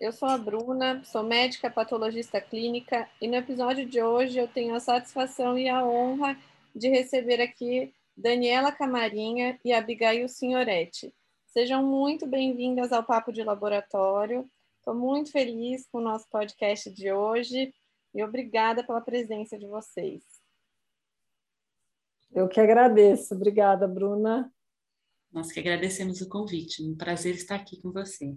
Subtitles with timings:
[0.00, 4.74] Eu sou a Bruna, sou médica patologista clínica e no episódio de hoje eu tenho
[4.74, 6.38] a satisfação e a honra
[6.74, 11.14] de receber aqui Daniela Camarinha e Abigail Signoretti.
[11.48, 14.50] Sejam muito bem-vindas ao Papo de Laboratório.
[14.78, 17.74] Estou muito feliz com o nosso podcast de hoje
[18.14, 20.22] e obrigada pela presença de vocês.
[22.32, 23.34] Eu que agradeço.
[23.34, 24.50] Obrigada, Bruna.
[25.30, 26.82] Nós que agradecemos o convite.
[26.82, 28.34] Um prazer estar aqui com você.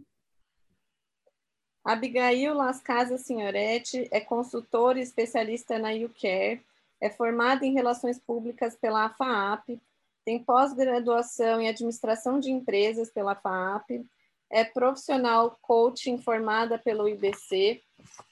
[1.83, 6.63] Abigail Las Casas Signoretti é consultora e especialista na UCare,
[7.01, 9.81] é formada em Relações Públicas pela FAAP,
[10.23, 14.05] tem pós-graduação em Administração de Empresas pela FAAP,
[14.49, 17.81] é profissional coaching formada pelo IBC,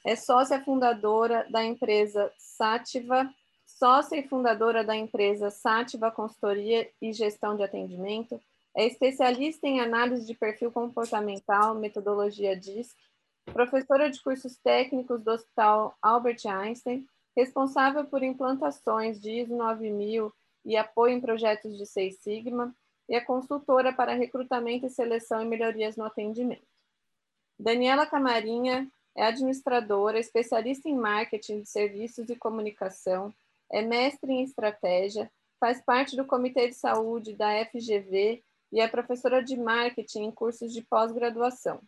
[0.05, 3.29] é sócia fundadora da empresa Sativa,
[3.65, 8.39] sócia e fundadora da empresa Sativa Consultoria e Gestão de Atendimento,
[8.73, 12.95] é especialista em análise de perfil comportamental, metodologia DISC,
[13.45, 20.33] professora de cursos técnicos do Hospital Albert Einstein, responsável por implantações de ISO 9000
[20.65, 22.75] e apoio em projetos de Seis Sigma,
[23.09, 26.65] e é consultora para recrutamento e seleção e melhorias no atendimento.
[27.59, 33.33] Daniela Camarinha é administradora, especialista em marketing de serviços e comunicação,
[33.71, 39.43] é mestre em estratégia, faz parte do Comitê de Saúde da FGV e é professora
[39.43, 41.81] de marketing em cursos de pós-graduação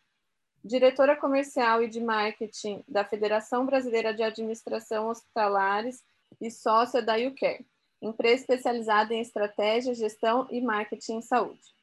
[0.63, 6.03] diretora comercial e de marketing da Federação Brasileira de Administração Hospitalares
[6.39, 7.65] e sócia da UCare,
[8.01, 11.73] empresa especializada em estratégia, gestão e marketing em saúde.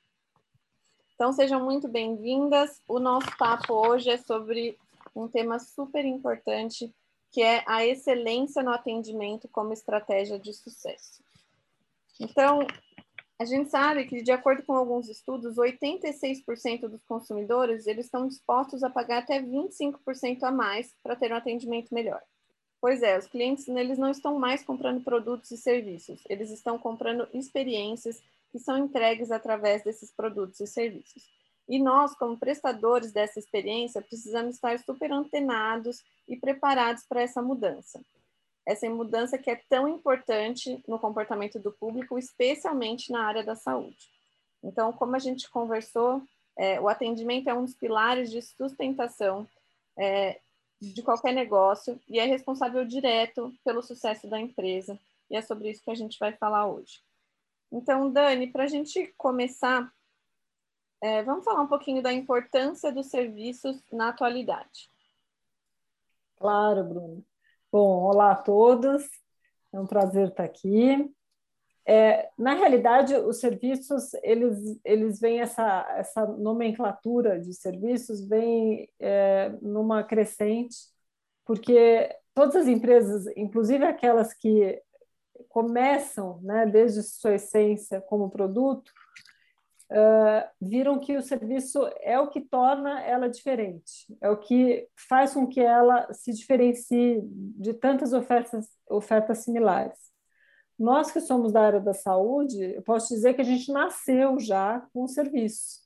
[1.15, 2.81] Então, sejam muito bem-vindas.
[2.89, 4.79] O nosso papo hoje é sobre
[5.15, 6.91] um tema super importante,
[7.31, 11.23] que é a excelência no atendimento como estratégia de sucesso.
[12.19, 12.67] Então,
[13.41, 18.83] a gente sabe que, de acordo com alguns estudos, 86% dos consumidores eles estão dispostos
[18.83, 22.21] a pagar até 25% a mais para ter um atendimento melhor.
[22.83, 27.27] Pois é, os clientes eles não estão mais comprando produtos e serviços, eles estão comprando
[27.33, 31.27] experiências que são entregues através desses produtos e serviços.
[31.67, 38.03] E nós, como prestadores dessa experiência, precisamos estar super antenados e preparados para essa mudança
[38.67, 43.99] essa mudança que é tão importante no comportamento do público, especialmente na área da saúde.
[44.63, 46.23] Então, como a gente conversou,
[46.57, 49.49] é, o atendimento é um dos pilares de sustentação
[49.99, 50.41] é,
[50.81, 54.99] de qualquer negócio e é responsável direto pelo sucesso da empresa.
[55.31, 57.01] E é sobre isso que a gente vai falar hoje.
[57.73, 59.91] Então, Dani, para a gente começar,
[61.03, 64.91] é, vamos falar um pouquinho da importância dos serviços na atualidade.
[66.37, 67.25] Claro, Bruno.
[67.73, 69.09] Bom, olá a todos,
[69.73, 71.09] é um prazer estar aqui.
[71.87, 79.51] É, na realidade, os serviços, eles, eles vêm, essa, essa nomenclatura de serviços vem é,
[79.63, 80.79] numa crescente,
[81.45, 84.83] porque todas as empresas, inclusive aquelas que
[85.49, 88.93] começam né, desde sua essência como produto,
[89.91, 95.35] uh, viram que o serviço é o que torna ela diferente, é o que faz
[95.35, 99.99] com que ela se diferencie de tantas ofertas, ofertas similares.
[100.79, 104.81] Nós que somos da área da saúde, eu posso dizer que a gente nasceu já
[104.95, 105.81] com o serviço.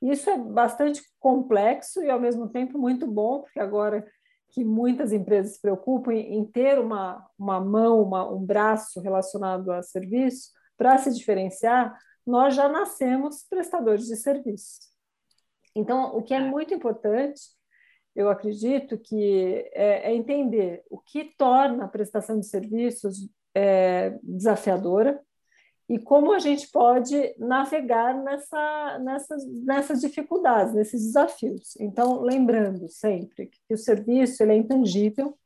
[0.00, 4.06] Isso é bastante complexo e, ao mesmo tempo, muito bom, porque agora
[4.50, 9.82] que muitas empresas se preocupam em, ter uma, uma mão, uma, um braço relacionado a
[9.82, 14.90] serviço, para se diferenciar, nós já nascemos prestadores de serviços.
[15.74, 17.40] Então, o que é muito importante,
[18.14, 25.20] eu acredito que é, é entender o que torna a prestação de serviços é, desafiadora
[25.88, 31.76] e como a gente pode navegar nessa, nessas, nessas dificuldades, nesses desafios.
[31.78, 35.38] Então, lembrando sempre que o serviço ele é intangível,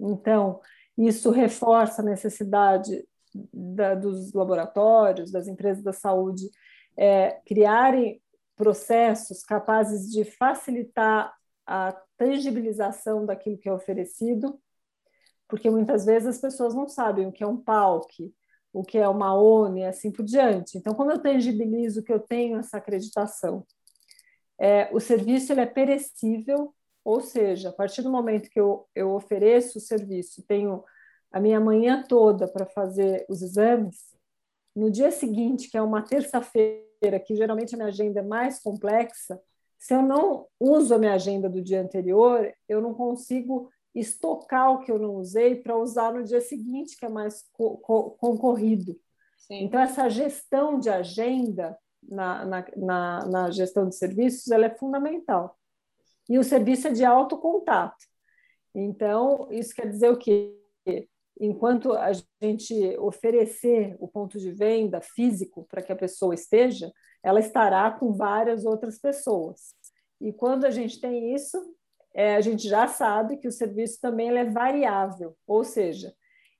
[0.00, 0.60] então
[0.98, 3.06] isso reforça a necessidade
[3.52, 6.50] da, dos laboratórios, das empresas da saúde,
[6.96, 8.20] é, criarem
[8.56, 11.34] processos capazes de facilitar
[11.66, 14.60] a tangibilização daquilo que é oferecido,
[15.48, 18.32] porque muitas vezes as pessoas não sabem o que é um PALC,
[18.72, 20.78] o que é uma ONU e assim por diante.
[20.78, 23.66] Então, como eu tangibilizo que eu tenho essa acreditação?
[24.58, 26.74] É, o serviço ele é perecível,
[27.04, 30.84] ou seja, a partir do momento que eu, eu ofereço o serviço, tenho
[31.32, 34.12] a minha manhã toda para fazer os exames,
[34.74, 39.40] no dia seguinte, que é uma terça-feira, que geralmente a minha agenda é mais complexa,
[39.78, 44.78] se eu não uso a minha agenda do dia anterior, eu não consigo estocar o
[44.78, 48.96] que eu não usei para usar no dia seguinte, que é mais co co concorrido.
[49.38, 49.64] Sim.
[49.64, 55.58] Então, essa gestão de agenda na, na, na, na, gestão de serviços ela é fundamental.
[56.28, 58.06] E o serviço é de alto contato.
[58.74, 60.56] Então, isso quer dizer o quê?
[61.44, 67.40] Enquanto a gente oferecer o ponto de venda físico para que a pessoa esteja, ela
[67.40, 69.74] estará com várias outras pessoas.
[70.20, 71.58] E quando a gente tem isso,
[72.14, 76.14] é, a gente já sabe que o serviço também é variável, ou seja,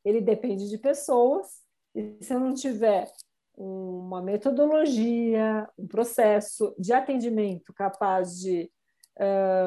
[0.04, 1.62] ele depende de pessoas,
[1.94, 3.08] e se eu não tiver
[3.56, 8.68] uma metodologia, um processo de atendimento capaz de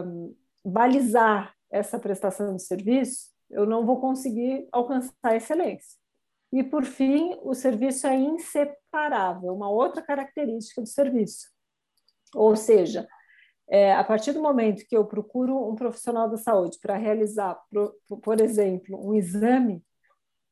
[0.05, 0.35] um,
[0.65, 5.97] balizar essa prestação de serviço, eu não vou conseguir alcançar a excelência.
[6.51, 11.47] E, por fim, o serviço é inseparável, uma outra característica do serviço.
[12.33, 13.07] Ou seja,
[13.67, 17.59] é, a partir do momento que eu procuro um profissional da saúde para realizar,
[18.07, 19.83] por, por exemplo, um exame,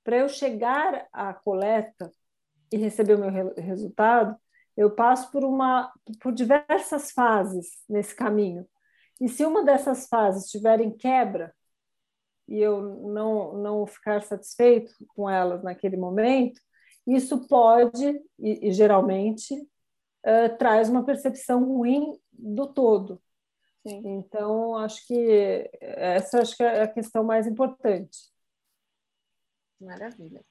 [0.04, 2.12] para eu chegar à coleta
[2.72, 4.36] e receber o meu re resultado,
[4.76, 8.68] eu passo por uma por diversas fases nesse caminho.
[9.22, 11.54] E se uma dessas fases estiver em quebra
[12.48, 16.62] e eu não não ficar satisfeito com elas naquele momento,
[17.06, 18.06] isso pode
[18.40, 23.22] e, e geralmente uh, traz uma percepção ruim do todo.
[23.86, 24.02] Sim.
[24.06, 28.32] Então, acho que essa acho que é a questão mais importante.
[29.80, 30.42] Maravilha.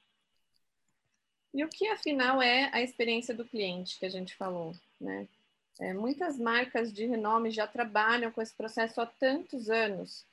[1.53, 5.27] E o que, afinal, é a experiência do cliente que a gente falou, né?
[5.79, 10.25] É, muitas marcas de renome já trabalham com esse processo há tantos anos.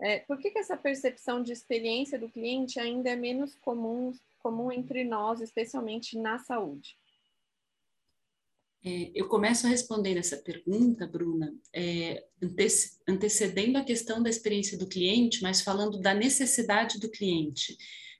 [0.00, 4.70] É, por que, que essa percepção de experiência do cliente ainda é menos comum, comum
[4.70, 6.96] entre nós, especialmente na saúde?
[8.84, 12.24] É, eu começo a responder essa pergunta, Bruna, é,
[13.08, 17.76] antecedendo a questão da experiência do cliente, mas falando da necessidade do cliente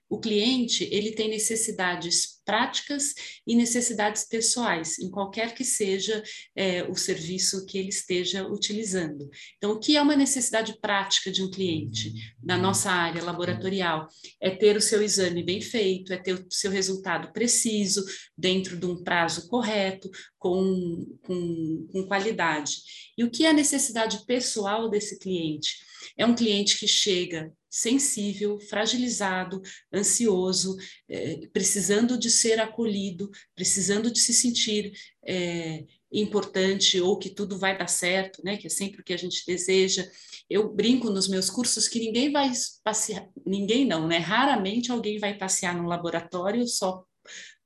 [0.09, 3.13] o cliente ele tem necessidades práticas
[3.45, 6.23] e necessidades pessoais, em qualquer que seja
[6.55, 9.29] é, o serviço que ele esteja utilizando.
[9.57, 14.07] Então, o que é uma necessidade prática de um cliente na nossa área laboratorial?
[14.39, 18.05] É ter o seu exame bem feito, é ter o seu resultado preciso,
[18.37, 20.09] dentro de um prazo correto,
[20.39, 22.77] com, com, com qualidade.
[23.17, 25.75] E o que é a necessidade pessoal desse cliente?
[26.17, 29.61] É um cliente que chega sensível, fragilizado,
[29.93, 30.75] ansioso,
[31.07, 34.91] é, precisando de ser acolhido, precisando de se sentir
[35.25, 38.57] é, importante ou que tudo vai dar certo, né?
[38.57, 40.09] Que é sempre o que a gente deseja.
[40.49, 42.51] Eu brinco nos meus cursos que ninguém vai
[42.83, 44.17] passear, ninguém não, né?
[44.17, 47.03] Raramente alguém vai passear no laboratório só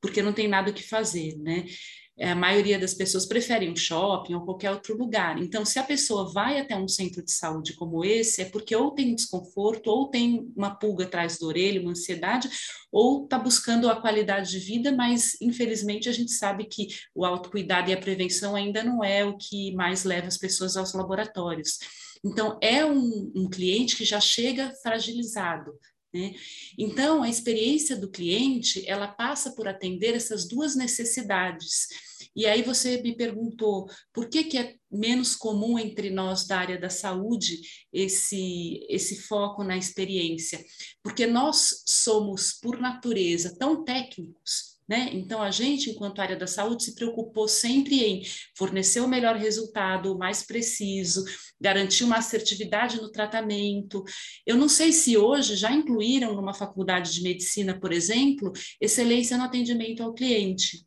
[0.01, 1.65] porque não tem nada que fazer, né?
[2.21, 5.41] É, a maioria das pessoas prefere um shopping ou qualquer outro lugar.
[5.41, 8.91] Então, se a pessoa vai até um centro de saúde como esse, é porque ou
[8.91, 12.48] tem desconforto, ou tem uma pulga atrás da orelha, uma ansiedade,
[12.91, 17.89] ou está buscando a qualidade de vida, mas infelizmente a gente sabe que o autocuidado
[17.89, 21.79] e a prevenção ainda não é o que mais leva as pessoas aos laboratórios.
[22.24, 25.72] Então, é um, um cliente que já chega fragilizado,
[26.13, 26.36] né?
[26.77, 32.11] Então, a experiência do cliente, ela passa por atender essas duas necessidades.
[32.35, 36.79] E aí você me perguntou por que, que é menos comum entre nós da área
[36.79, 37.59] da saúde
[37.91, 40.63] esse, esse foco na experiência?
[41.03, 45.09] Porque nós somos, por natureza, tão técnicos né?
[45.13, 48.23] Então, a gente, enquanto área da saúde, se preocupou sempre em
[48.57, 51.23] fornecer o melhor resultado, o mais preciso,
[51.61, 54.03] garantir uma assertividade no tratamento.
[54.45, 59.45] Eu não sei se hoje já incluíram numa faculdade de medicina, por exemplo, excelência no
[59.45, 60.85] atendimento ao cliente.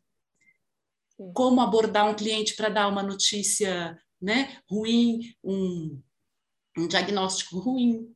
[1.17, 1.31] Sim.
[1.33, 6.01] Como abordar um cliente para dar uma notícia né, ruim, um,
[6.77, 8.15] um diagnóstico ruim.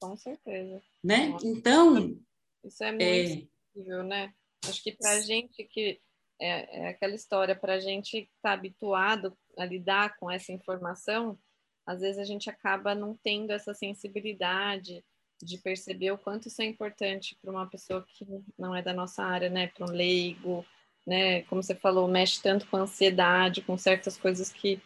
[0.00, 0.82] Com certeza.
[1.02, 1.36] Né?
[1.42, 2.18] Então.
[2.64, 4.34] Isso é muito é, possível, né?
[4.66, 6.00] Acho que para a gente que
[6.40, 11.38] é, é, aquela história, para a gente estar tá habituado a lidar com essa informação,
[11.86, 15.04] às vezes a gente acaba não tendo essa sensibilidade
[15.42, 18.26] de perceber o quanto isso é importante para uma pessoa que
[18.58, 19.68] não é da nossa área, né?
[19.68, 20.64] Para um leigo,
[21.10, 21.42] né?
[21.42, 24.80] Como você falou, mexe tanto com ansiedade, com certas coisas que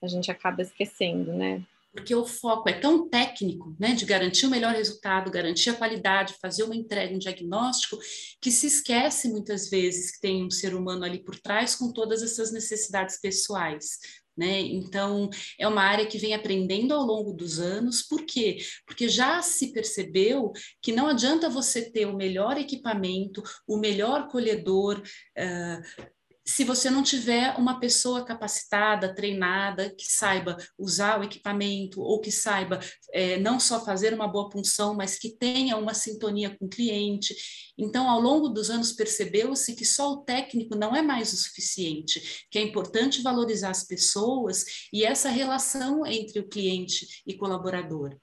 [0.00, 1.64] a gente acaba esquecendo, né?
[1.94, 6.34] porque o foco é tão técnico, né, de garantir o melhor resultado, garantir a qualidade,
[6.42, 7.96] fazer uma entrega, um diagnóstico,
[8.40, 12.20] que se esquece muitas vezes que tem um ser humano ali por trás com todas
[12.20, 14.00] essas necessidades pessoais.
[14.36, 14.60] Né?
[14.60, 18.58] Então, é uma área que vem aprendendo ao longo dos anos, por quê?
[18.84, 25.00] Porque já se percebeu que não adianta você ter o melhor equipamento, o melhor colhedor,
[25.38, 26.04] uh,
[26.46, 32.30] se você não tiver uma pessoa capacitada, treinada, que saiba usar o equipamento ou que
[32.30, 32.78] saiba
[33.12, 37.34] é, não só fazer uma boa punção, mas que tenha uma sintonia com o cliente.
[37.78, 42.46] Então, ao longo dos anos, percebeu-se que só o técnico não é mais o suficiente,
[42.50, 48.18] que é importante valorizar as pessoas e essa relação entre o cliente e colaborador.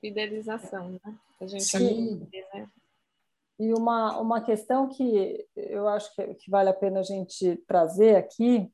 [0.00, 1.18] Fidelização, né?
[1.40, 2.28] A gente Sim.
[2.54, 2.68] né?
[3.58, 8.16] E uma, uma questão que eu acho que, que vale a pena a gente trazer
[8.16, 8.70] aqui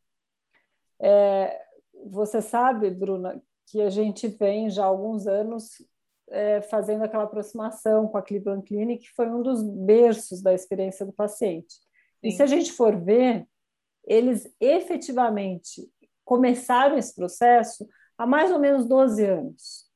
[1.00, 1.60] é,
[2.06, 5.70] você sabe, Bruna, que a gente vem já há alguns anos
[6.30, 11.04] é, fazendo aquela aproximação com a Cleveland Clinic, que foi um dos berços da experiência
[11.04, 11.74] do paciente.
[11.74, 12.28] Sim.
[12.28, 13.46] E se a gente for ver,
[14.04, 15.90] eles efetivamente
[16.24, 17.86] começaram esse processo
[18.16, 19.91] há mais ou menos 12 anos.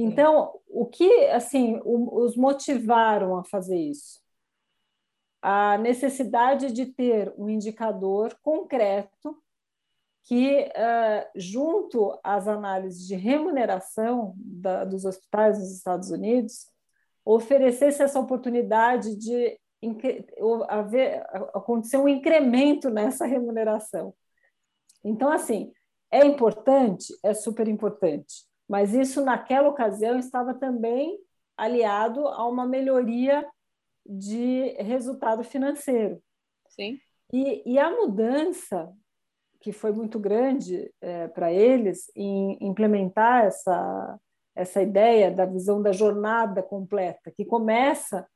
[0.00, 4.20] Então, o que assim os motivaram a fazer isso?
[5.42, 9.36] A necessidade de ter um indicador concreto
[10.22, 14.34] que, uh, junto às análises de remuneração
[14.88, 16.66] dos hospitais dos Estados Unidos,
[17.24, 19.58] oferecesse essa oportunidade de
[21.54, 24.14] acontecer um incremento nessa remuneração.
[25.04, 25.72] Então, assim,
[26.10, 31.18] é importante, é super importante mas isso, naquela ocasião, estava também
[31.56, 33.48] aliado a uma melhoria
[34.06, 36.22] de resultado financeiro.
[36.68, 36.98] Sim.
[37.32, 38.92] E, e a mudança,
[39.60, 44.20] que foi muito grande é, para eles, em implementar essa,
[44.54, 48.26] essa ideia da visão da jornada completa, que começa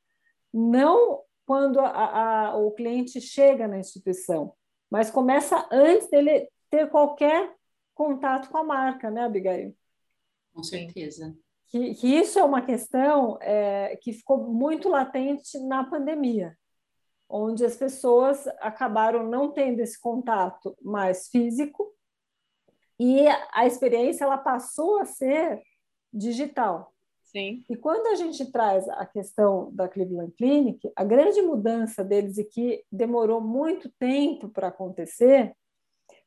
[0.53, 4.53] não quando a, a, o cliente chega na instituição,
[4.89, 7.53] mas começa antes dele ter qualquer
[7.93, 9.75] contato com a marca, né, Abigail?
[10.53, 11.35] Com certeza.
[11.67, 16.55] Que, que isso é uma questão é, que ficou muito latente na pandemia,
[17.27, 21.91] onde as pessoas acabaram não tendo esse contato mais físico
[22.99, 25.61] e a experiência ela passou a ser
[26.13, 26.93] digital.
[27.23, 27.63] Sim.
[27.67, 32.43] E quando a gente traz a questão da Cleveland Clinic, a grande mudança deles e
[32.43, 35.55] que demorou muito tempo para acontecer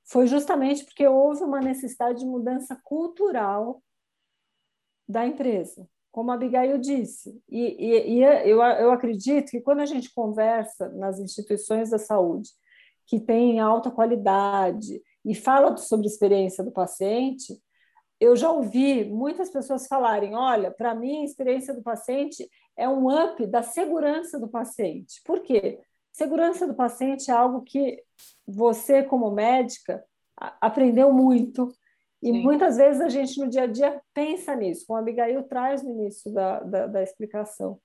[0.02, 3.80] foi justamente porque houve uma necessidade de mudança cultural
[5.08, 7.40] da empresa, como a Abigail disse.
[7.48, 12.50] E, e, e eu, eu acredito que quando a gente conversa nas instituições da saúde
[13.06, 17.56] que têm alta qualidade e fala sobre a experiência do paciente,
[18.18, 23.08] eu já ouvi muitas pessoas falarem: olha, para mim a experiência do paciente é um
[23.08, 25.20] up da segurança do paciente.
[25.24, 25.80] Por quê?
[26.12, 28.02] Segurança do paciente é algo que
[28.46, 30.02] você, como médica,
[30.60, 31.68] aprendeu muito,
[32.22, 32.42] e Sim.
[32.42, 35.90] muitas vezes a gente no dia a dia pensa nisso, como a Abigail traz no
[35.90, 37.78] início da, da, da explicação.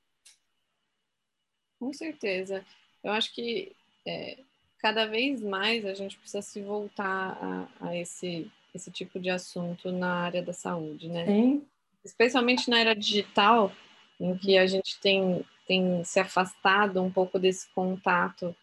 [1.80, 2.64] Com certeza.
[3.04, 4.38] Eu acho que é,
[4.80, 7.38] cada vez mais a gente precisa se voltar
[7.80, 11.26] a, a, esse, esse tipo de assunto na área da saúde, né?
[11.26, 11.66] Sim.
[12.04, 13.72] Especialmente na era digital,
[14.20, 18.56] em que a gente tem, tem se afastado um pouco desse contato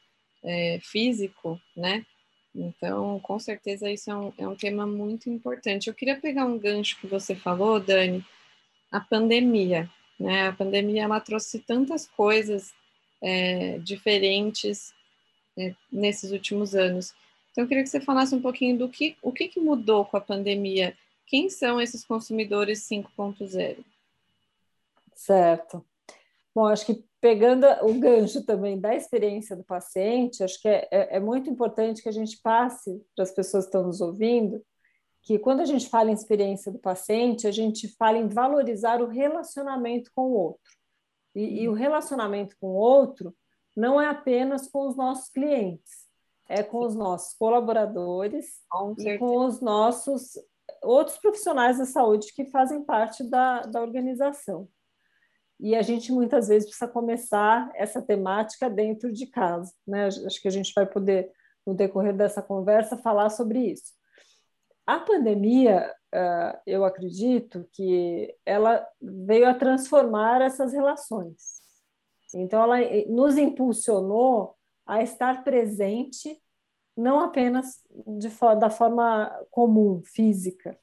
[0.42, 2.04] é, físico, né?
[2.60, 5.88] Então, com certeza, isso é um, é um tema muito importante.
[5.88, 8.24] Eu queria pegar um gancho que você falou, Dani,
[8.90, 9.88] a pandemia.
[10.18, 10.48] Né?
[10.48, 12.74] A pandemia ela trouxe tantas coisas
[13.22, 14.92] é, diferentes
[15.56, 17.14] é, nesses últimos anos.
[17.52, 20.16] Então, eu queria que você falasse um pouquinho do que o que, que mudou com
[20.16, 20.96] a pandemia.
[21.26, 23.84] Quem são esses consumidores 5.0?
[25.14, 25.84] Certo.
[26.54, 31.16] Bom, acho que pegando o gancho também da experiência do paciente, acho que é, é,
[31.16, 34.62] é muito importante que a gente passe para as pessoas que estão nos ouvindo
[35.22, 39.08] que quando a gente fala em experiência do paciente, a gente fala em valorizar o
[39.08, 40.72] relacionamento com o outro.
[41.34, 43.34] E, e o relacionamento com o outro
[43.76, 46.06] não é apenas com os nossos clientes,
[46.48, 50.38] é com os nossos colaboradores com e com os nossos
[50.82, 54.68] outros profissionais da saúde que fazem parte da, da organização
[55.60, 59.72] e a gente muitas vezes precisa começar essa temática dentro de casa.
[59.86, 60.06] Né?
[60.06, 61.32] Acho que a gente vai poder,
[61.66, 63.92] no decorrer dessa conversa, falar sobre isso.
[64.86, 71.58] A pandemia, ah, eu acredito que ela veio a transformar essas relações.
[72.34, 74.54] Então, ela nos impulsionou
[74.86, 76.40] a estar presente,
[76.96, 77.82] não apenas
[78.18, 80.78] de, da forma comum, física,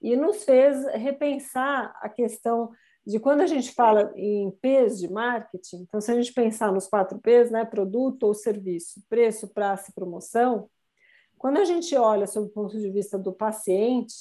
[0.00, 2.70] e nos fez repensar a questão
[3.08, 6.86] de quando a gente fala em P's de marketing, então se a gente pensar nos
[6.86, 10.68] quatro P's, né, produto ou serviço, preço, praça e promoção,
[11.38, 14.14] quando a gente olha sob o ponto de vista do paciente,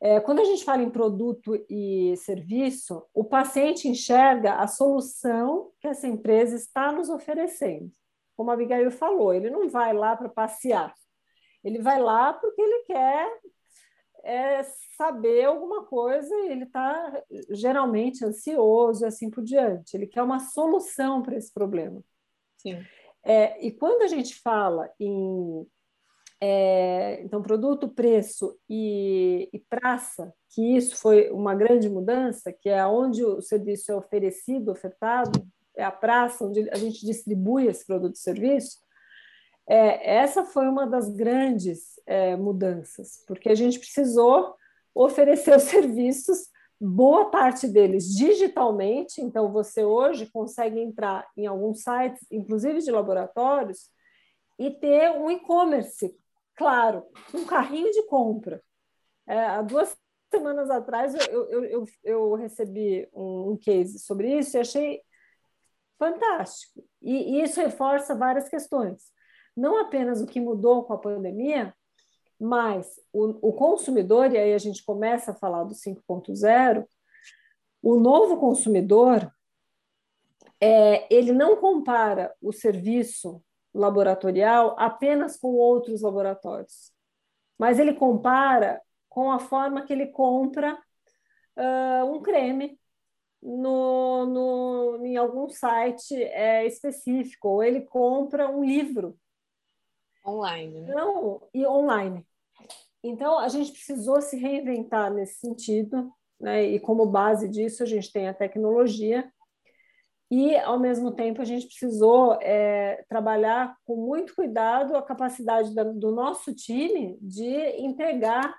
[0.00, 5.86] é, quando a gente fala em produto e serviço, o paciente enxerga a solução que
[5.86, 7.92] essa empresa está nos oferecendo.
[8.36, 10.92] Como a Abigail falou, ele não vai lá para passear,
[11.62, 13.30] ele vai lá porque ele quer
[14.26, 14.62] é
[14.96, 19.96] saber alguma coisa e ele está geralmente ansioso e assim por diante.
[19.96, 22.02] Ele quer uma solução para esse problema.
[22.56, 22.84] Sim.
[23.22, 25.66] É, e quando a gente fala em
[26.40, 32.84] é, então produto, preço e, e, praça, que isso foi uma grande mudança, que é
[32.86, 38.16] onde o serviço é oferecido, ofertado, é a praça onde a gente distribui esse produto
[38.16, 38.78] e serviço.
[39.68, 44.54] É, essa foi uma das grandes é, mudanças, porque a gente precisou
[44.94, 46.48] oferecer os serviços,
[46.80, 49.20] boa parte deles digitalmente.
[49.20, 53.90] Então, você hoje consegue entrar em alguns sites, inclusive de laboratórios,
[54.58, 56.16] e ter um e-commerce,
[56.54, 57.04] claro,
[57.34, 58.62] um carrinho de compra.
[59.26, 59.96] É, há duas
[60.32, 65.02] semanas atrás eu, eu, eu, eu recebi um, um, case sobre isso e achei
[65.98, 66.84] fantástico.
[67.02, 69.15] E, e isso reforça várias questões
[69.56, 71.74] não apenas o que mudou com a pandemia,
[72.38, 76.86] mas o, o consumidor, e aí a gente começa a falar do 5.0,
[77.82, 79.32] o novo consumidor,
[80.60, 86.92] é, ele não compara o serviço laboratorial apenas com outros laboratórios,
[87.58, 90.78] mas ele compara com a forma que ele compra
[91.56, 92.78] uh, um creme
[93.42, 99.18] no, no, em algum site é, específico, ou ele compra um livro
[100.26, 100.94] Online, né?
[100.94, 102.26] Não, e online.
[103.02, 106.64] Então, a gente precisou se reinventar nesse sentido, né?
[106.64, 109.30] e como base disso, a gente tem a tecnologia,
[110.30, 115.84] e, ao mesmo tempo, a gente precisou é, trabalhar com muito cuidado a capacidade da,
[115.84, 118.52] do nosso time de entregar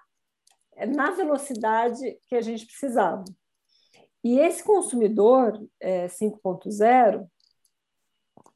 [0.75, 3.25] é, na velocidade que a gente precisava.
[4.23, 7.27] E esse consumidor é, 5.0,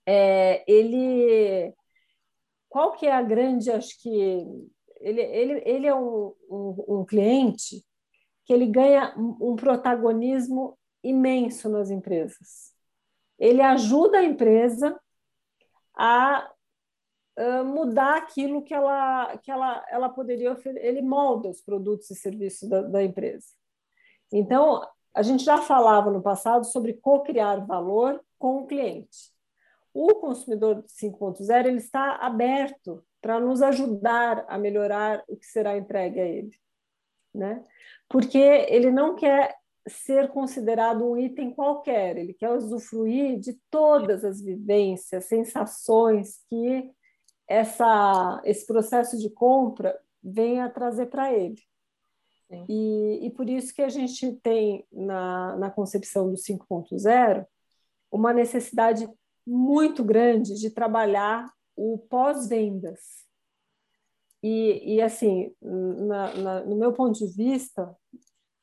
[0.06, 1.74] é, ele
[2.72, 4.10] qual que é a grande, acho que
[5.02, 7.86] ele, ele, ele é um, um, um cliente
[8.46, 12.72] que ele ganha um protagonismo imenso nas empresas.
[13.38, 14.98] Ele ajuda a empresa
[15.94, 16.50] a
[17.66, 20.88] mudar aquilo que ela, que ela, ela poderia oferecer.
[20.88, 23.48] Ele molda os produtos e serviços da, da empresa.
[24.32, 24.82] Então,
[25.14, 29.30] a gente já falava no passado sobre co-criar valor com o cliente
[29.94, 36.20] o consumidor 5.0 ele está aberto para nos ajudar a melhorar o que será entregue
[36.20, 36.52] a ele,
[37.34, 37.64] né?
[38.10, 39.56] Porque ele não quer
[39.88, 46.92] ser considerado um item qualquer, ele quer usufruir de todas as vivências, sensações que
[47.48, 51.60] essa, esse processo de compra vem a trazer para ele.
[52.68, 57.46] E, e, por isso que a gente tem na, na concepção do 5.0
[58.12, 59.10] uma necessidade
[59.46, 63.00] muito grande de trabalhar o pós-vendas.
[64.44, 67.96] E, e, assim, na, na, no meu ponto de vista,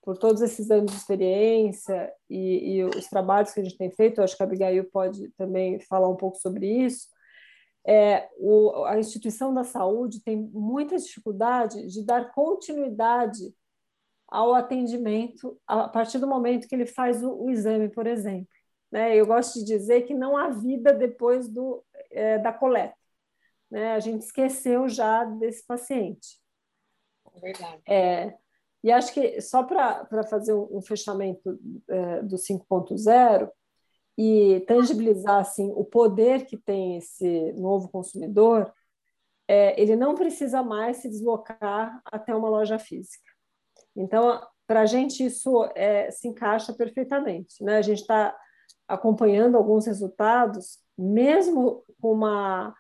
[0.03, 4.23] por todos esses anos de experiência e, e, os trabalhos que a gente tem feito,
[4.23, 7.09] acho que a Abigail pode também falar um pouco sobre isso,
[7.87, 13.55] é, o, a instituição da saúde tem muita dificuldade de dar continuidade
[14.27, 18.49] ao atendimento a partir do momento que ele faz o, o exame, por exemplo.
[18.91, 19.17] Né?
[19.17, 22.97] Eu gosto de dizer que não há vida depois do, é, da coleta.
[23.71, 23.93] Né?
[23.93, 26.41] A gente esqueceu já desse paciente.
[27.41, 27.83] Verdade.
[27.87, 28.35] É,
[28.83, 33.51] e acho que só para fazer um, um fechamento é, do 5.0
[34.17, 38.73] e tangibilizar assim, o poder que tem esse novo consumidor,
[39.47, 43.29] é, ele não precisa mais se deslocar até uma loja física.
[43.95, 47.63] Então, para a gente, isso é, se encaixa perfeitamente.
[47.63, 47.79] Né?
[47.79, 48.37] A gente está
[48.89, 52.75] acompanhando alguns resultados, mesmo com uma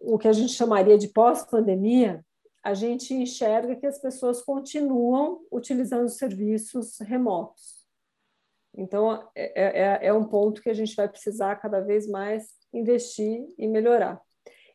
[0.00, 2.24] o que a gente chamaria de pós-pandemia,
[2.62, 7.76] a gente enxerga que as pessoas continuam utilizando serviços remotos.
[8.76, 13.46] Então, é, é, é, um ponto que a gente vai precisar cada vez mais investir
[13.56, 14.20] e melhorar.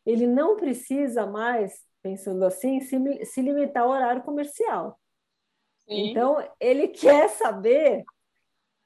[0.05, 4.99] Ele não precisa mais, pensando assim, se, se limitar ao horário comercial.
[5.85, 6.09] Sim.
[6.09, 8.03] Então, ele quer saber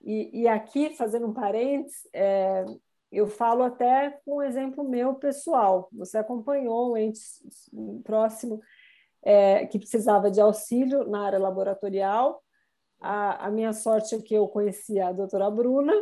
[0.06, 2.64] e, e aqui, fazendo um parênteses, é,
[3.12, 5.90] eu falo até um exemplo meu pessoal.
[5.94, 7.20] Você acompanhou um ente
[8.04, 8.62] próximo
[9.24, 12.44] é, que precisava de auxílio na área laboratorial.
[13.02, 15.94] A, a minha sorte é que eu conhecia a doutora Bruna,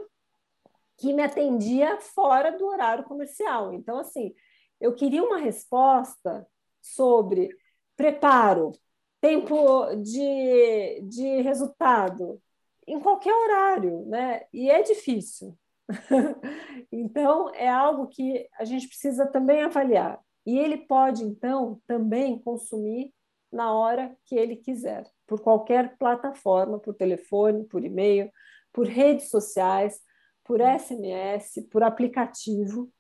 [0.98, 3.74] que me atendia fora do horário comercial.
[3.74, 4.34] Então, assim,
[4.82, 6.46] eu queria uma resposta
[6.82, 7.50] sobre
[7.96, 8.74] preparo,
[9.22, 12.42] tempo de, de resultado,
[12.88, 14.44] em qualquer horário, né?
[14.54, 15.58] E é difícil.
[16.92, 20.20] então, é algo que a gente precisa também avaliar.
[20.46, 23.14] E ele pode, então, também consumir
[23.52, 28.32] na hora que ele quiser, por qualquer plataforma, por telefone, por e-mail,
[28.74, 30.02] por redes sociais,
[30.44, 32.92] por SMS, por aplicativo.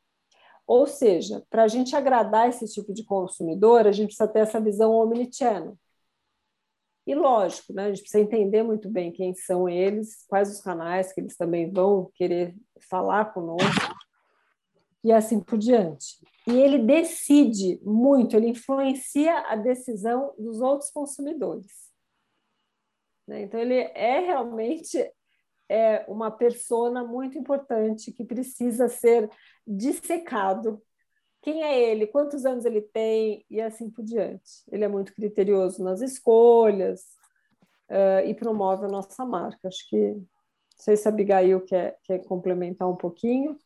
[0.66, 4.62] Ou seja, para a gente agradar esse tipo de consumidor, a gente precisa ter essa
[4.62, 5.78] visão omnichannel.
[7.06, 11.12] E lógico, né, a gente precisa entender muito bem quem são eles, quais os canais
[11.12, 12.56] que eles também vão querer
[12.90, 13.94] falar conosco
[15.04, 16.20] e assim por diante.
[16.48, 21.92] E ele decide muito, ele influencia a decisão dos outros consumidores.
[23.28, 23.44] Né?
[23.44, 24.98] Então, ele é realmente
[25.70, 29.30] é uma persona muito importante que precisa ser
[29.66, 30.82] dissecado.
[31.44, 32.08] Quem é ele?
[32.08, 33.46] Quantos anos ele tem?
[33.50, 34.64] E assim por diante.
[34.72, 37.02] Ele é muito criterioso nas escolhas
[37.90, 39.68] uh, e promove a nossa marca.
[39.68, 40.26] Acho que, não
[40.78, 43.58] sei se a Abigail quer, quer complementar um pouquinho.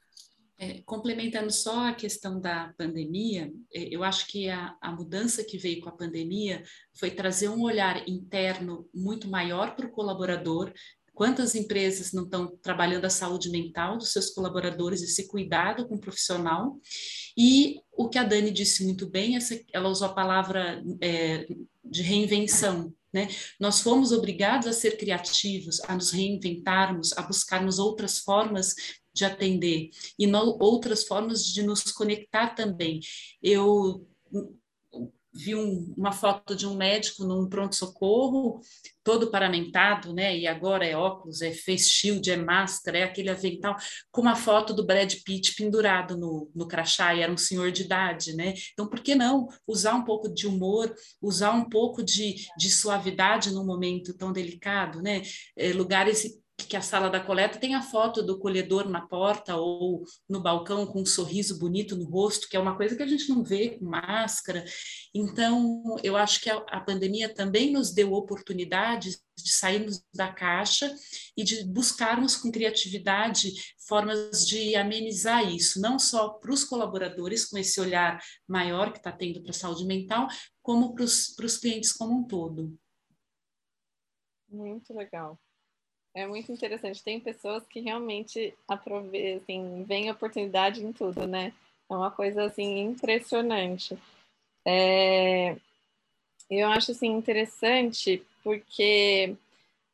[0.59, 5.55] É, complementando só a questão da pandemia, é, eu acho que a, a, mudança que
[5.55, 6.63] veio com a pandemia
[6.97, 10.73] foi trazer um olhar interno muito maior para o colaborador,
[11.17, 15.99] Quantas empresas não estão trabalhando a saúde mental dos seus colaboradores, esse cuidado com o
[15.99, 16.79] profissional?
[17.35, 21.47] E o que a Dani disse muito bem, essa, ela usou a palavra é,
[21.83, 22.93] de reinvenção.
[23.11, 23.29] Né?
[23.59, 28.75] Nós fomos obrigados a ser criativos, a nos reinventarmos, a buscarmos outras formas
[29.11, 32.99] de atender e outras formas de nos conectar também.
[33.41, 34.07] Eu
[35.37, 38.59] vi um, uma foto de um médico num pronto-socorro,
[39.03, 40.37] todo paramentado, né?
[40.37, 43.75] E agora é óculos, é face shield, é máscara, é aquele avental,
[44.11, 47.83] com uma foto do Brad Pitt pendurado no, no crachá, e era um senhor de
[47.83, 48.53] idade, né?
[48.73, 53.51] Então, por que não usar um pouco de humor, usar um pouco de, de suavidade
[53.51, 55.21] num momento tão delicado, né?
[55.55, 56.25] É, lugares
[56.65, 60.87] que a sala da coleta tem a foto do colhedor na porta ou no balcão
[60.87, 63.77] com um sorriso bonito no rosto, que é uma coisa que a gente não vê
[63.77, 64.65] com máscara.
[65.13, 70.93] Então, eu acho que a, a pandemia também nos deu oportunidades de sairmos da caixa
[71.37, 73.53] e de buscarmos com criatividade
[73.87, 79.11] formas de amenizar isso, não só para os colaboradores, com esse olhar maior que está
[79.11, 80.27] tendo para a saúde mental,
[80.61, 82.77] como para os clientes como um todo.
[84.49, 85.39] Muito legal.
[86.17, 87.03] É muito interessante.
[87.03, 91.53] Tem pessoas que realmente aproveitam, assim, veem oportunidade em tudo, né?
[91.87, 93.95] É uma coisa assim impressionante.
[94.65, 95.55] É...
[96.49, 99.35] Eu acho assim interessante porque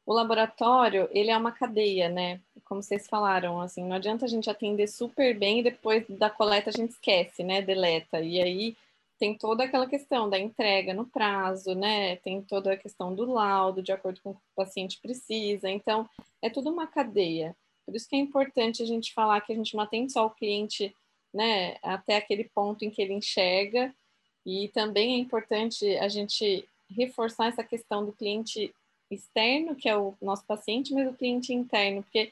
[0.06, 2.40] o laboratório ele é uma cadeia, né?
[2.64, 6.70] Como vocês falaram, assim, não adianta a gente atender super bem e depois da coleta
[6.70, 7.62] a gente esquece, né?
[7.62, 8.22] Deleta.
[8.22, 8.78] E aí
[9.24, 12.18] tem toda aquela questão da entrega no prazo, né?
[12.18, 15.70] Tem toda a questão do laudo, de acordo com o que o paciente precisa.
[15.70, 16.10] Então,
[16.42, 17.56] é tudo uma cadeia.
[17.86, 20.30] Por isso que é importante a gente falar que a gente não atende só o
[20.30, 20.94] cliente,
[21.34, 23.96] né, até aquele ponto em que ele enxerga.
[24.46, 28.76] E também é importante a gente reforçar essa questão do cliente
[29.10, 32.30] externo, que é o nosso paciente, mas o cliente interno, porque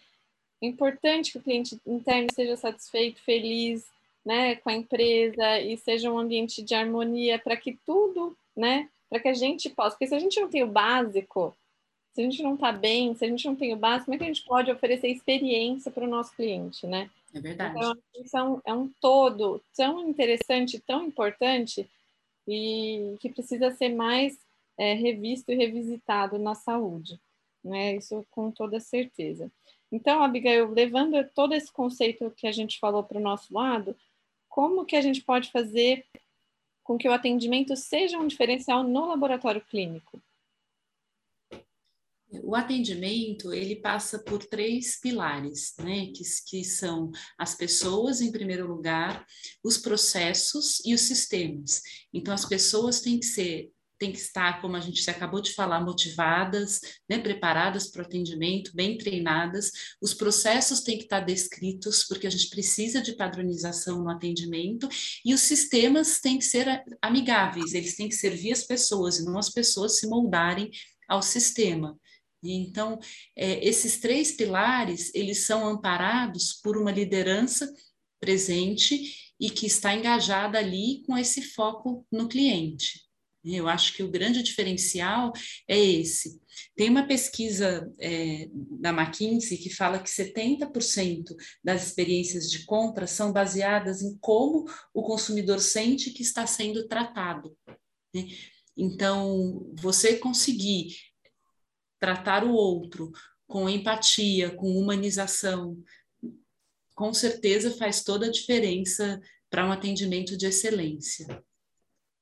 [0.62, 3.88] é importante que o cliente interno seja satisfeito, feliz,
[4.26, 9.20] né, com a empresa e seja um ambiente de harmonia para que tudo, né, para
[9.20, 11.56] que a gente possa, porque se a gente não tem o básico,
[12.14, 14.18] se a gente não está bem, se a gente não tem o básico, como é
[14.18, 17.10] que a gente pode oferecer experiência para o nosso cliente, né?
[17.34, 17.78] É verdade.
[17.78, 21.90] Então, isso é um, é um todo tão interessante, tão importante
[22.48, 24.38] e que precisa ser mais
[24.78, 27.20] é, revisto e revisitado na saúde,
[27.64, 27.96] né?
[27.96, 29.52] Isso com toda certeza.
[29.92, 33.96] Então, Abigail, levando todo esse conceito que a gente falou para o nosso lado,
[34.52, 36.06] como que a gente pode fazer
[36.84, 40.22] com que o atendimento seja um diferencial no laboratório clínico?
[42.44, 46.08] O atendimento ele passa por três pilares, né?
[46.08, 49.26] Que, que são as pessoas em primeiro lugar,
[49.64, 51.82] os processos e os sistemas.
[52.14, 55.80] Então as pessoas têm que ser tem que estar, como a gente acabou de falar,
[55.80, 59.72] motivadas, né, preparadas para o atendimento, bem treinadas.
[60.02, 64.90] Os processos têm que estar descritos, porque a gente precisa de padronização no atendimento,
[65.24, 69.38] e os sistemas têm que ser amigáveis, eles têm que servir as pessoas, e não
[69.38, 70.72] as pessoas se moldarem
[71.08, 71.96] ao sistema.
[72.44, 72.98] Então,
[73.36, 77.72] é, esses três pilares, eles são amparados por uma liderança
[78.20, 83.11] presente e que está engajada ali com esse foco no cliente.
[83.44, 85.34] Eu acho que o grande diferencial
[85.68, 86.40] é esse.
[86.76, 88.48] Tem uma pesquisa é,
[88.80, 95.02] da McKinsey que fala que 70% das experiências de compra são baseadas em como o
[95.02, 97.58] consumidor sente que está sendo tratado.
[98.14, 98.28] Né?
[98.78, 100.96] Então, você conseguir
[102.00, 103.12] tratar o outro
[103.48, 105.84] com empatia, com humanização,
[106.96, 111.28] com certeza faz toda a diferença para um atendimento de excelência.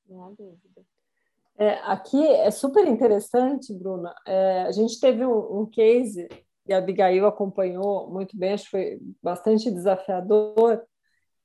[0.08, 0.69] Não há dúvida.
[1.60, 4.14] É, aqui é super interessante, Bruna.
[4.26, 6.26] É, a gente teve um, um, case
[6.66, 10.82] e a Abigail acompanhou muito bem, acho que foi bastante desafiador.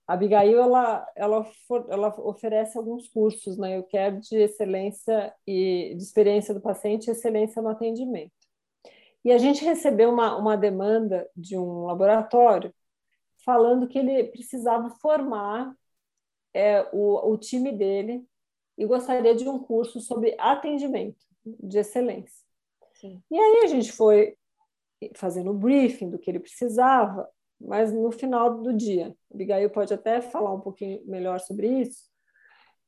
[0.07, 6.03] A Abigail ela, ela, for, ela oferece alguns cursos na UCare de excelência e de
[6.03, 8.31] experiência do paciente e excelência no atendimento.
[9.25, 12.73] E a gente recebeu uma, uma demanda de um laboratório
[13.43, 15.75] falando que ele precisava formar
[16.53, 18.25] é, o, o time dele
[18.77, 22.45] e gostaria de um curso sobre atendimento de excelência.
[22.93, 23.21] Sim.
[23.29, 24.35] E aí a gente foi
[25.15, 29.93] fazendo o briefing do que ele precisava, mas no final do dia, o Abigail pode
[29.93, 32.09] até falar um pouquinho melhor sobre isso,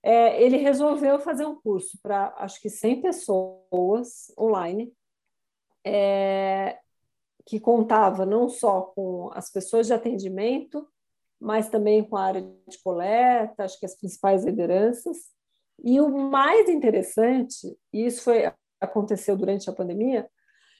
[0.04, 4.94] é, ele resolveu fazer um curso para, acho que 100 pessoas online,
[5.84, 6.80] é,
[7.46, 10.88] que contava não só com as pessoas de atendimento,
[11.40, 15.30] mas também com a área de coleta, acho que as principais lideranças.
[15.84, 20.30] E o mais interessante, e isso foi aconteceu durante a pandemia,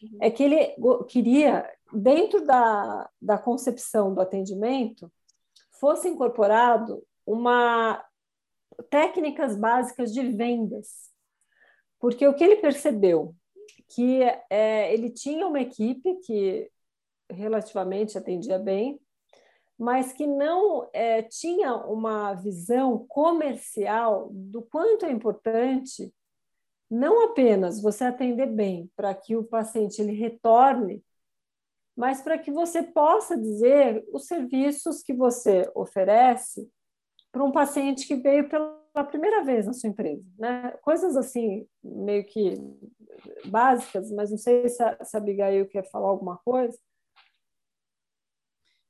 [0.02, 0.18] uhum.
[0.22, 0.76] é que ele
[1.08, 5.12] queria, dentro da, da concepção do atendimento,
[5.80, 8.04] fosse incorporado uma
[8.90, 11.10] técnicas básicas de vendas.
[12.00, 13.36] Porque o que ele percebeu
[13.90, 16.70] que é, ele tinha uma equipe que
[17.30, 19.00] relativamente atendia bem,
[19.78, 26.12] mas que não é, tinha uma visão comercial do quanto é importante
[26.90, 31.04] não apenas você atender bem para que o paciente ele retorne,
[31.96, 36.70] mas para que você possa dizer os serviços que você oferece
[37.32, 40.72] para um paciente que veio pela primeira vez na sua empresa, né?
[40.82, 42.54] Coisas assim, meio que
[43.48, 46.78] básicas, mas não sei se a, se a Abigail quer falar alguma coisa.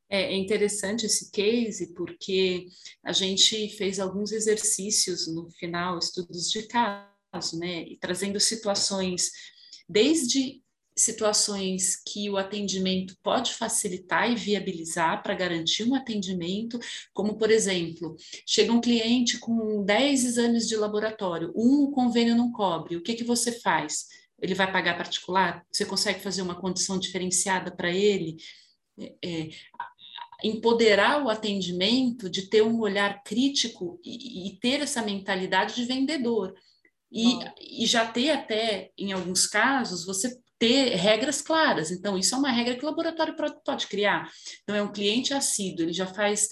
[0.09, 2.67] É, é interessante esse case porque
[3.03, 7.83] a gente fez alguns exercícios no final, estudos de caso, né?
[7.83, 9.31] E trazendo situações
[9.87, 10.61] desde
[10.97, 16.79] situações que o atendimento pode facilitar e viabilizar para garantir um atendimento,
[17.13, 18.15] como, por exemplo,
[18.45, 23.23] chega um cliente com 10 exames de laboratório, um convênio não cobre, o que, que
[23.23, 24.07] você faz?
[24.41, 25.65] Ele vai pagar particular?
[25.71, 28.37] Você consegue fazer uma condição diferenciada para ele?
[28.99, 29.49] É, é,
[30.43, 36.53] empoderar o atendimento de ter um olhar crítico e, e ter essa mentalidade de vendedor.
[37.11, 37.39] E,
[37.83, 41.91] e, já ter até, em alguns casos, você ter regras claras.
[41.91, 44.29] Então, isso é uma regra que o laboratório pode criar.
[44.63, 46.49] Então, é um cliente assíduo, ele já faz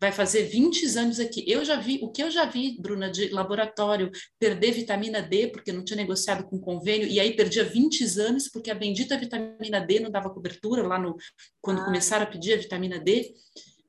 [0.00, 1.44] vai fazer 20 exames aqui.
[1.46, 5.72] Eu já vi, o que eu já vi, Bruna, de laboratório, perder vitamina D porque
[5.72, 10.00] não tinha negociado com convênio, e aí perdia 20 exames porque a bendita vitamina D
[10.00, 11.16] não dava cobertura lá no
[11.60, 11.84] quando ah.
[11.84, 13.32] começaram a pedir a vitamina D.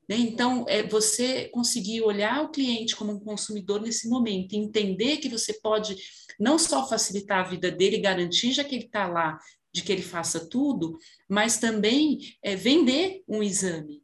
[0.08, 0.16] Né?
[0.16, 5.54] Então, é você conseguir olhar o cliente como um consumidor nesse momento, entender que você
[5.60, 5.96] pode
[6.38, 9.38] não só facilitar a vida dele, garantir já que ele está lá,
[9.74, 10.96] de que ele faça tudo,
[11.28, 14.02] mas também é, vender um exame.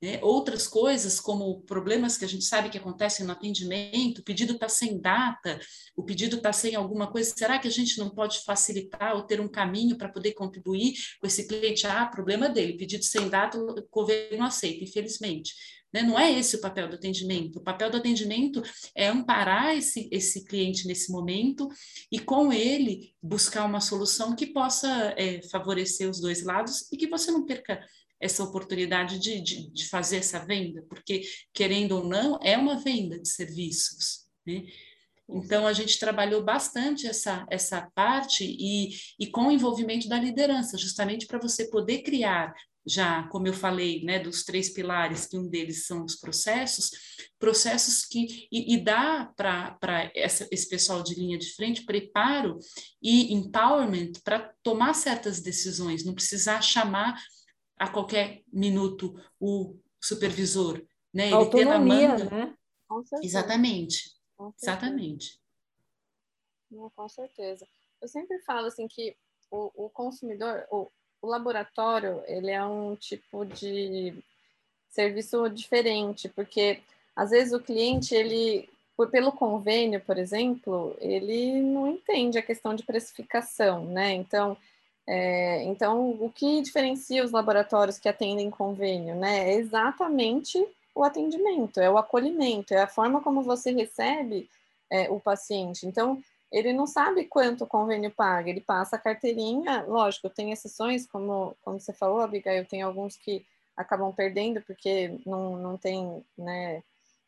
[0.00, 0.20] Né?
[0.22, 4.68] Outras coisas, como problemas que a gente sabe que acontecem no atendimento, o pedido está
[4.68, 5.58] sem data,
[5.96, 9.40] o pedido está sem alguma coisa, será que a gente não pode facilitar ou ter
[9.40, 11.86] um caminho para poder contribuir com esse cliente?
[11.86, 15.52] Ah, problema dele, pedido sem data, o governo aceita, infelizmente.
[15.92, 16.02] Né?
[16.02, 17.58] Não é esse o papel do atendimento.
[17.58, 18.62] O papel do atendimento
[18.94, 21.68] é amparar esse, esse cliente nesse momento
[22.12, 27.08] e, com ele, buscar uma solução que possa é, favorecer os dois lados e que
[27.08, 27.82] você não perca
[28.20, 33.18] essa oportunidade de, de, de, fazer essa venda, porque, querendo ou não, é uma venda
[33.18, 34.26] de serviços.
[34.46, 34.64] Né?
[35.28, 40.78] Então, a gente trabalhou bastante essa, essa parte e, e com o envolvimento da liderança,
[40.78, 42.54] justamente para você poder criar
[42.88, 46.90] já, como eu falei, né, dos três pilares, que um deles são os processos,
[47.38, 52.58] processos que e, e dá para esse pessoal de linha de frente preparo
[53.02, 57.20] e empowerment para tomar certas decisões, não precisar chamar
[57.78, 61.26] a qualquer minuto o supervisor, né?
[61.26, 62.24] Ele Autonomia, ter na manga.
[62.30, 62.54] Né?
[63.22, 64.16] Exatamente.
[64.60, 65.40] Exatamente.
[66.94, 67.66] com certeza.
[68.00, 69.16] Eu sempre falo assim que
[69.50, 74.22] o, o consumidor, o, o laboratório, ele é um tipo de
[74.88, 76.80] serviço diferente, porque
[77.14, 82.74] às vezes o cliente ele por, pelo convênio, por exemplo, ele não entende a questão
[82.74, 84.12] de precificação, né?
[84.12, 84.56] Então,
[85.10, 89.50] é, então o que diferencia os laboratórios que atendem convênio, né?
[89.50, 90.62] É exatamente
[90.94, 94.50] o atendimento, é o acolhimento, é a forma como você recebe
[94.90, 95.86] é, o paciente.
[95.86, 101.06] Então, ele não sabe quanto o convênio paga, ele passa a carteirinha, lógico, tem exceções,
[101.06, 106.82] como, como você falou, Abigail, tem alguns que acabam perdendo porque não, não tem, né,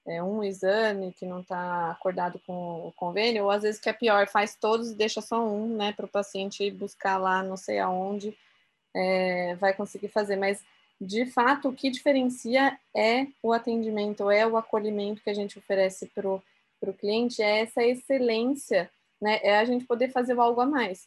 [0.07, 3.93] é, um exame que não está acordado com o convênio, ou às vezes que é
[3.93, 7.79] pior, faz todos e deixa só um, né, para o paciente buscar lá não sei
[7.79, 8.37] aonde
[8.95, 10.63] é, vai conseguir fazer, mas
[11.01, 16.07] de fato o que diferencia é o atendimento, é o acolhimento que a gente oferece
[16.07, 21.07] para o cliente, é essa excelência, né, é a gente poder fazer algo a mais,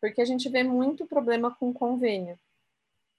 [0.00, 2.38] porque a gente vê muito problema com convênio.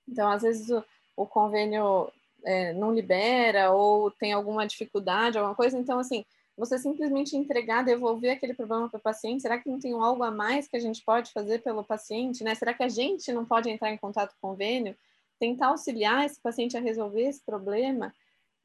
[0.08, 0.84] Então, às vezes o,
[1.16, 2.12] o convênio
[2.46, 5.78] é, não libera ou tem alguma dificuldade, alguma coisa.
[5.78, 6.24] Então, assim,
[6.58, 10.32] você simplesmente entregar, devolver aquele problema para o paciente, será que não tem algo a
[10.32, 12.56] mais que a gente pode fazer pelo paciente, né?
[12.56, 14.96] Será que a gente não pode entrar em contato com o convênio,
[15.38, 18.14] tentar auxiliar esse paciente a resolver esse problema?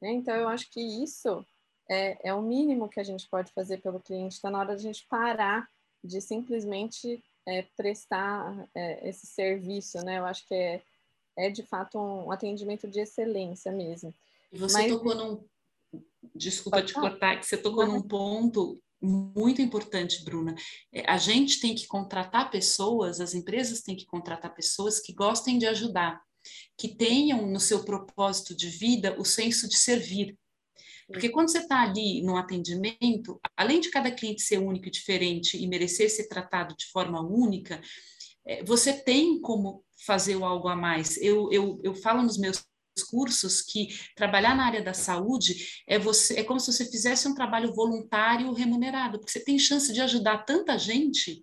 [0.01, 0.11] Né?
[0.11, 1.45] Então, eu acho que isso
[1.89, 4.35] é, é o mínimo que a gente pode fazer pelo cliente.
[4.35, 5.67] Está na hora de a gente parar
[6.03, 10.19] de simplesmente é, prestar é, esse serviço, né?
[10.19, 10.81] Eu acho que é,
[11.37, 14.13] é de fato um atendimento de excelência mesmo.
[14.51, 14.91] E você Mas...
[14.91, 15.43] tocou num.
[16.35, 17.09] Desculpa Pode te falar.
[17.11, 20.55] cortar, que você tocou num ponto muito importante, Bruna.
[20.93, 25.57] É, a gente tem que contratar pessoas, as empresas têm que contratar pessoas que gostem
[25.57, 26.21] de ajudar,
[26.77, 30.37] que tenham no seu propósito de vida o senso de servir.
[31.07, 35.57] Porque quando você está ali no atendimento, além de cada cliente ser único e diferente
[35.57, 37.81] e merecer ser tratado de forma única,
[38.45, 41.17] é, você tem como fazer algo a mais.
[41.17, 42.63] Eu, eu, eu falo nos meus
[43.09, 47.33] cursos que trabalhar na área da saúde é você é como se você fizesse um
[47.33, 51.41] trabalho voluntário remunerado, porque você tem chance de ajudar tanta gente,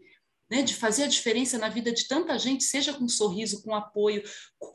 [0.50, 4.22] né, de fazer a diferença na vida de tanta gente, seja com sorriso, com apoio,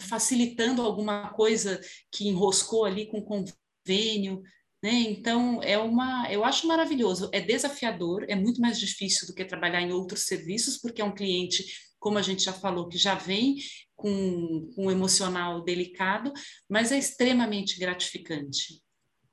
[0.02, 1.80] facilitando alguma coisa
[2.12, 4.42] que enroscou ali com convênio,
[4.84, 4.92] né?
[4.92, 9.82] Então é uma, eu acho maravilhoso, é desafiador, é muito mais difícil do que trabalhar
[9.82, 11.66] em outros serviços, porque é um cliente
[12.04, 13.56] como a gente já falou, que já vem
[13.96, 16.34] com, com um emocional delicado,
[16.70, 18.84] mas é extremamente gratificante.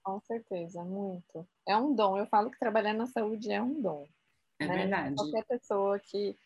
[0.04, 1.44] Com certeza, muito.
[1.66, 2.16] É um dom.
[2.16, 4.06] Eu falo que trabalhar na saúde é um dom.
[4.60, 4.76] É né?
[4.76, 5.16] verdade.
[5.16, 6.36] Qualquer pessoa que,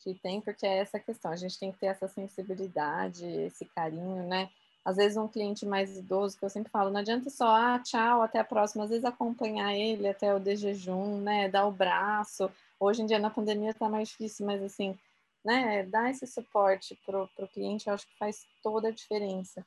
[0.00, 4.28] que tem, porque é essa questão, a gente tem que ter essa sensibilidade, esse carinho,
[4.28, 4.50] né?
[4.84, 8.20] Às vezes um cliente mais idoso, que eu sempre falo, não adianta só, ah, tchau,
[8.20, 8.84] até a próxima.
[8.84, 11.48] Às vezes acompanhar ele até o de jejum, né?
[11.48, 12.50] Dar o braço.
[12.78, 14.98] Hoje em dia na pandemia tá mais difícil, mas assim,
[15.44, 19.64] né, dar esse suporte para o cliente, eu acho que faz toda a diferença.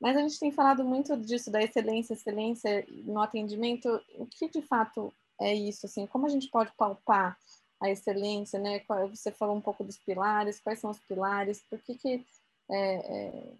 [0.00, 3.88] Mas a gente tem falado muito disso, da excelência, excelência no atendimento.
[4.16, 5.86] O que de fato é isso?
[5.86, 7.38] Assim, como a gente pode palpar
[7.80, 8.82] a excelência, né?
[9.10, 12.24] Você falou um pouco dos pilares, quais são os pilares, por que, que
[12.70, 13.54] é, é,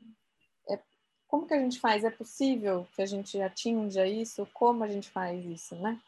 [0.71, 0.79] é,
[1.29, 2.03] como que a gente faz?
[2.03, 4.47] É possível que a gente atinja isso?
[4.53, 6.01] Como a gente faz isso, né?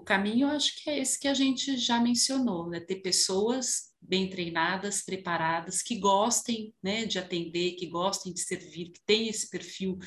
[0.00, 2.80] O caminho, eu acho que é esse que a gente já mencionou, né?
[2.80, 9.00] Ter pessoas bem treinadas, preparadas, que gostem né, de atender, que gostem de servir, que
[9.04, 9.98] tenham esse perfil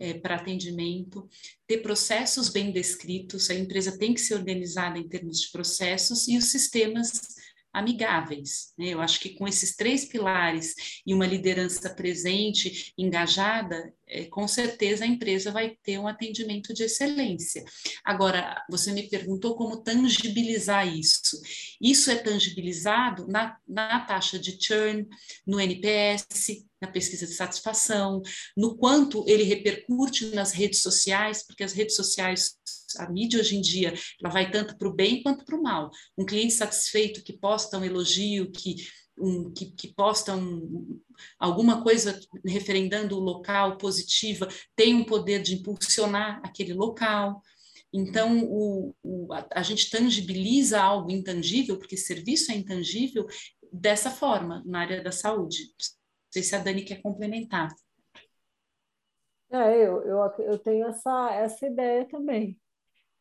[0.00, 1.28] é, para atendimento,
[1.64, 6.36] ter processos bem descritos, a empresa tem que ser organizada em termos de processos e
[6.36, 7.35] os sistemas
[7.76, 8.72] amigáveis.
[8.78, 8.88] Né?
[8.88, 10.74] Eu acho que com esses três pilares
[11.06, 16.84] e uma liderança presente, engajada, é, com certeza a empresa vai ter um atendimento de
[16.84, 17.62] excelência.
[18.02, 21.38] Agora, você me perguntou como tangibilizar isso.
[21.80, 25.06] Isso é tangibilizado na, na taxa de churn,
[25.46, 28.22] no NPS, na pesquisa de satisfação,
[28.56, 32.56] no quanto ele repercute nas redes sociais, porque as redes sociais,
[32.98, 35.90] a mídia hoje em dia, ela vai tanto para o bem quanto para o mal.
[36.16, 38.76] Um cliente satisfeito que posta um elogio, que
[39.18, 41.00] um, que, que postam
[41.38, 47.40] alguma coisa referendando o local positiva, tem um poder de impulsionar aquele local.
[47.92, 53.26] Então, o, o, a, a, gente tangibiliza algo intangível, porque serviço é intangível,
[53.72, 55.62] dessa forma, na área da saúde.
[55.62, 57.74] Não sei se a Dani quer complementar.
[59.50, 62.58] É, eu, eu, eu tenho essa, essa ideia também.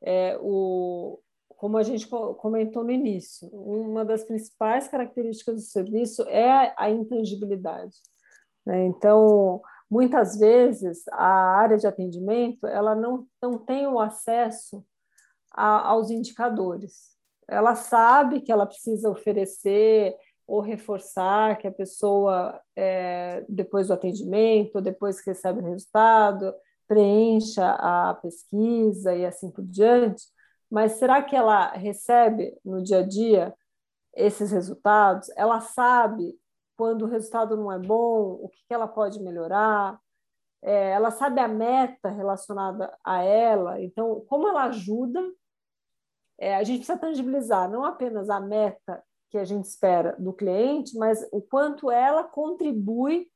[0.05, 1.19] É, o,
[1.57, 7.95] como a gente comentou no início, uma das principais características do serviço é a intangibilidade.
[8.65, 8.85] Né?
[8.85, 14.85] Então, muitas vezes, a área de atendimento ela não, não tem o acesso
[15.51, 17.15] a, aos indicadores.
[17.47, 20.15] Ela sabe que ela precisa oferecer
[20.47, 26.53] ou reforçar que a pessoa, é, depois do atendimento, depois que recebe o resultado,
[26.87, 30.23] preencha a pesquisa e assim por diante,
[30.69, 33.53] mas será que ela recebe no dia a dia
[34.15, 35.29] esses resultados?
[35.35, 36.37] Ela sabe
[36.77, 39.99] quando o resultado não é bom, o que ela pode melhorar?
[40.61, 45.21] É, ela sabe a meta relacionada a ela, então, como ela ajuda,
[46.37, 50.97] é, a gente precisa tangibilizar não apenas a meta que a gente espera do cliente,
[50.97, 53.29] mas o quanto ela contribui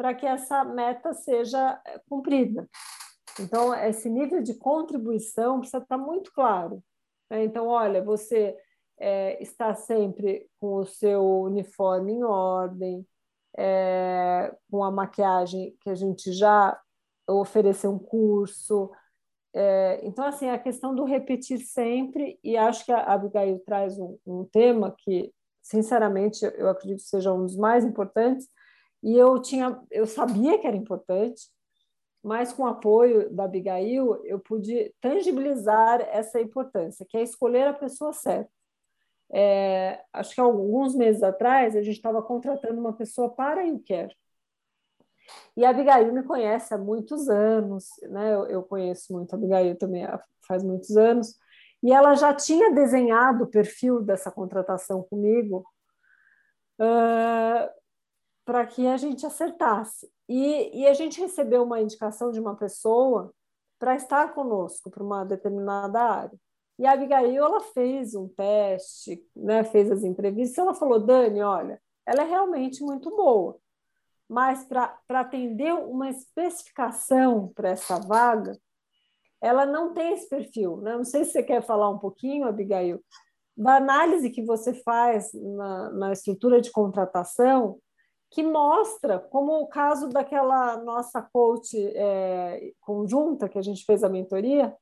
[0.00, 2.66] para que essa meta seja é, cumprida.
[3.38, 6.82] Então, esse nível de contribuição precisa estar muito claro.
[7.28, 7.44] Né?
[7.44, 8.56] Então, olha, você
[8.98, 13.06] é, está sempre com o seu uniforme em ordem,
[13.58, 16.80] é, com a maquiagem que a gente já
[17.28, 18.90] ofereceu um curso.
[19.52, 24.16] É, então, assim, a questão do repetir sempre, e acho que a Abigail traz um,
[24.26, 25.30] um tema que,
[25.60, 28.48] sinceramente, eu acredito que seja um dos mais importantes,
[29.02, 31.48] e eu tinha, eu sabia que era importante,
[32.22, 37.72] mas com o apoio da Abigail, eu pude tangibilizar essa importância, que é escolher a
[37.72, 38.50] pessoa certa.
[39.32, 44.14] É, acho que alguns meses atrás, a gente estava contratando uma pessoa para a UCare.
[45.56, 48.34] E a Abigail me conhece há muitos anos, né?
[48.34, 50.06] eu, eu conheço muito a Abigail também
[50.46, 51.36] faz muitos anos,
[51.82, 55.64] e ela já tinha desenhado o perfil dessa contratação comigo
[56.78, 57.79] uh,
[58.44, 60.10] para que a gente acertasse.
[60.28, 63.32] E, e a gente recebeu uma indicação de uma pessoa
[63.78, 66.38] para estar conosco para uma determinada área.
[66.78, 71.80] E a Abigail ela fez um teste, né, fez as entrevistas, ela falou: Dani, olha,
[72.06, 73.58] ela é realmente muito boa,
[74.28, 78.58] mas para atender uma especificação para essa vaga,
[79.42, 80.78] ela não tem esse perfil.
[80.78, 80.96] Né?
[80.96, 83.02] Não sei se você quer falar um pouquinho, Abigail,
[83.56, 87.78] da análise que você faz na, na estrutura de contratação
[88.30, 94.08] que mostra, como o caso daquela nossa coach é, conjunta que a gente fez a
[94.08, 94.74] mentoria,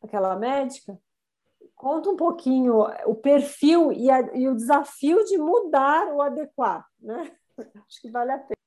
[0.00, 0.96] aquela médica,
[1.74, 7.36] conta um pouquinho o perfil e, a, e o desafio de mudar o adequar, né?
[7.88, 8.57] Acho que vale a pena.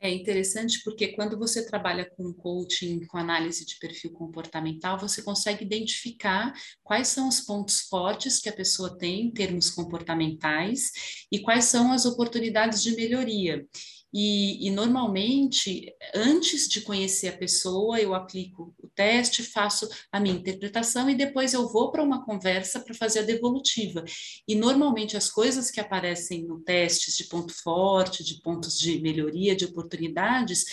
[0.00, 5.64] É interessante porque quando você trabalha com coaching, com análise de perfil comportamental, você consegue
[5.64, 6.52] identificar
[6.84, 10.92] quais são os pontos fortes que a pessoa tem em termos comportamentais
[11.32, 13.66] e quais são as oportunidades de melhoria.
[14.12, 20.34] E, e, normalmente, antes de conhecer a pessoa, eu aplico o teste, faço a minha
[20.34, 24.04] interpretação e depois eu vou para uma conversa para fazer a devolutiva.
[24.46, 29.54] E normalmente as coisas que aparecem no teste de ponto forte, de pontos de melhoria,
[29.54, 30.64] de oportunidades,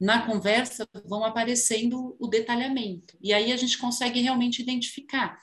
[0.00, 3.16] na conversa vão aparecendo o detalhamento.
[3.20, 5.38] E aí a gente consegue realmente identificar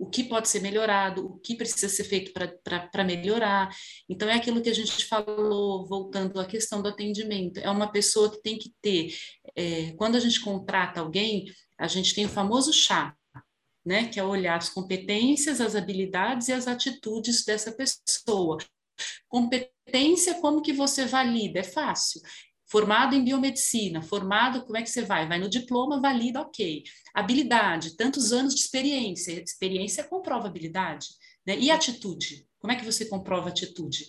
[0.00, 3.68] o que pode ser melhorado, o que precisa ser feito para melhorar.
[4.08, 7.60] Então, é aquilo que a gente falou, voltando à questão do atendimento.
[7.60, 9.14] É uma pessoa que tem que ter,
[9.54, 13.14] é, quando a gente contrata alguém, a gente tem o famoso chá,
[13.84, 18.56] né, que é olhar as competências, as habilidades e as atitudes dessa pessoa.
[19.28, 21.60] Competência, como que você valida?
[21.60, 22.22] É fácil
[22.70, 25.26] formado em biomedicina, formado, como é que você vai?
[25.26, 26.84] Vai no diploma, valida, ok.
[27.12, 31.08] Habilidade, tantos anos de experiência, experiência comprova habilidade,
[31.44, 31.58] né?
[31.58, 34.06] E atitude, como é que você comprova atitude?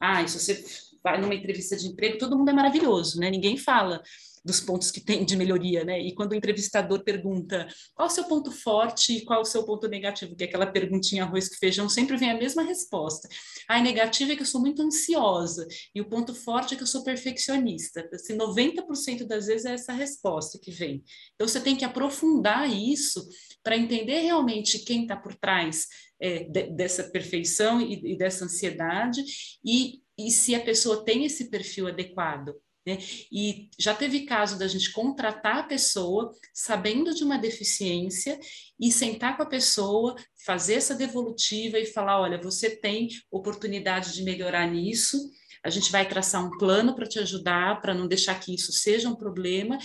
[0.00, 0.64] Ah, se você
[1.02, 3.28] vai numa entrevista de emprego, todo mundo é maravilhoso, né?
[3.30, 4.00] Ninguém fala
[4.44, 5.98] dos pontos que tem de melhoria, né?
[6.00, 9.88] E quando o entrevistador pergunta qual o seu ponto forte e qual o seu ponto
[9.88, 13.28] negativo, que é aquela perguntinha arroz com feijão, sempre vem a mesma resposta.
[13.66, 16.86] A negativa é que eu sou muito ansiosa e o ponto forte é que eu
[16.86, 18.06] sou perfeccionista.
[18.12, 21.02] Assim, 90% das vezes é essa resposta que vem.
[21.34, 23.26] Então você tem que aprofundar isso
[23.62, 25.86] para entender realmente quem está por trás
[26.20, 29.22] é, de, dessa perfeição e, e dessa ansiedade
[29.64, 32.54] e, e se a pessoa tem esse perfil adequado.
[32.86, 32.98] Né?
[33.32, 38.38] E já teve caso da gente contratar a pessoa sabendo de uma deficiência
[38.78, 40.14] e sentar com a pessoa,
[40.44, 45.18] fazer essa devolutiva e falar: olha, você tem oportunidade de melhorar nisso,
[45.62, 49.08] a gente vai traçar um plano para te ajudar, para não deixar que isso seja
[49.08, 49.78] um problema,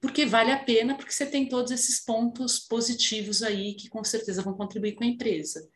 [0.00, 4.42] porque vale a pena, porque você tem todos esses pontos positivos aí que com certeza
[4.42, 5.68] vão contribuir com a empresa.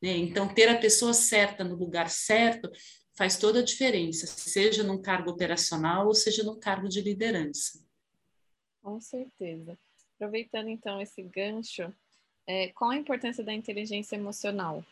[0.00, 0.16] Né?
[0.16, 2.70] Então, ter a pessoa certa no lugar certo
[3.18, 7.84] faz toda a diferença, seja num cargo operacional ou seja num cargo de liderança.
[8.80, 9.76] Com certeza.
[10.14, 11.92] Aproveitando então esse gancho,
[12.46, 14.84] é, qual a importância da inteligência emocional?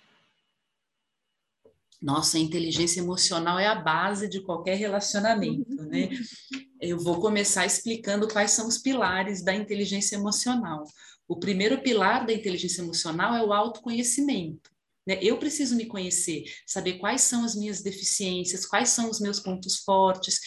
[2.03, 6.09] Nossa, a inteligência emocional é a base de qualquer relacionamento, né?
[6.81, 10.85] Eu vou começar explicando quais são os pilares da inteligência emocional.
[11.27, 14.76] O primeiro pilar da inteligência emocional é o autoconhecimento.
[15.07, 15.19] Né?
[15.23, 19.77] Eu preciso me conhecer, saber quais são as minhas deficiências, quais são os meus pontos
[19.79, 20.41] fortes.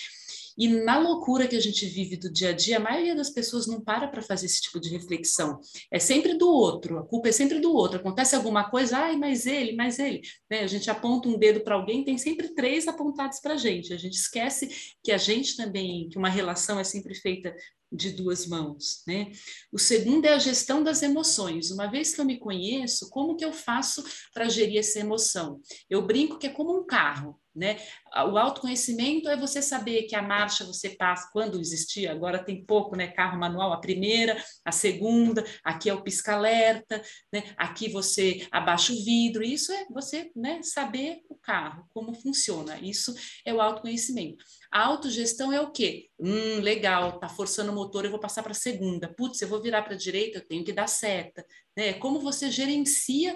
[0.60, 3.66] E na loucura que a gente vive do dia a dia, a maioria das pessoas
[3.66, 5.58] não para para fazer esse tipo de reflexão.
[5.90, 7.98] É sempre do outro, a culpa é sempre do outro.
[7.98, 10.20] Acontece alguma coisa, ai, mas ele, mas ele.
[10.52, 10.60] Né?
[10.60, 13.94] A gente aponta um dedo para alguém, tem sempre três apontados para a gente.
[13.94, 14.70] A gente esquece
[15.02, 17.56] que a gente também, que uma relação é sempre feita
[17.92, 19.32] de duas mãos, né?
[19.72, 21.72] O segundo é a gestão das emoções.
[21.72, 25.60] Uma vez que eu me conheço, como que eu faço para gerir essa emoção?
[25.90, 27.40] Eu brinco que é como um carro.
[27.56, 27.80] Né?
[28.28, 32.96] O autoconhecimento é você saber que a marcha você passa quando existia, agora tem pouco,
[32.96, 33.08] né?
[33.08, 37.02] Carro manual, a primeira, a segunda, aqui é o pisca-alerta,
[37.34, 37.44] né?
[37.58, 42.80] Aqui você abaixa o vidro, isso é você né, saber o carro, como funciona.
[42.80, 43.14] Isso
[43.46, 44.44] é o autoconhecimento.
[44.72, 46.10] A autogestão é o quê?
[46.20, 49.12] Hum, legal, tá forçando o motor, eu vou passar para a segunda.
[49.16, 51.44] Putz, eu vou virar para a direita, eu tenho que dar seta.
[51.76, 51.94] Né?
[51.94, 53.36] Como você gerencia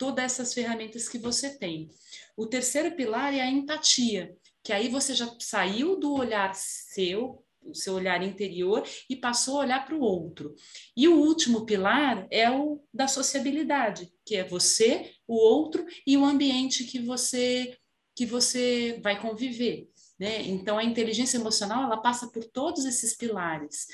[0.00, 1.90] todas essas ferramentas que você tem.
[2.34, 4.34] O terceiro pilar é a empatia,
[4.64, 9.64] que aí você já saiu do olhar seu, o seu olhar interior, e passou a
[9.64, 10.54] olhar para o outro.
[10.96, 16.24] E o último pilar é o da sociabilidade, que é você, o outro e o
[16.24, 17.76] ambiente que você
[18.16, 19.88] que você vai conviver.
[20.18, 20.42] Né?
[20.42, 23.86] Então, a inteligência emocional ela passa por todos esses pilares.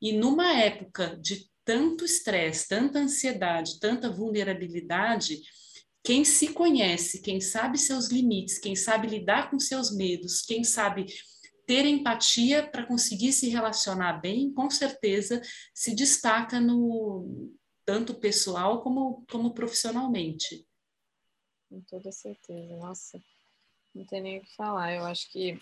[0.00, 5.40] E numa época de tanto estresse, tanta ansiedade, tanta vulnerabilidade,
[6.04, 11.06] quem se conhece, quem sabe seus limites, quem sabe lidar com seus medos, quem sabe
[11.66, 15.40] ter empatia para conseguir se relacionar bem, com certeza
[15.72, 17.54] se destaca no
[17.84, 20.66] tanto pessoal como, como profissionalmente.
[21.68, 23.22] Com toda certeza, nossa,
[23.94, 24.92] não tem nem o que falar.
[24.92, 25.60] Eu acho que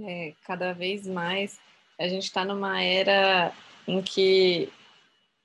[0.00, 1.58] é, cada vez mais
[1.98, 3.54] a gente está numa era
[3.86, 4.68] em que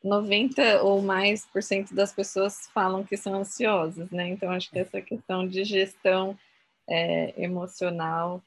[0.04, 4.30] 90 ou mais por cento das pessoas falam que são ansiosas, né?
[4.30, 6.38] Então, acho que essa questão de gestão
[6.88, 8.42] é, emocional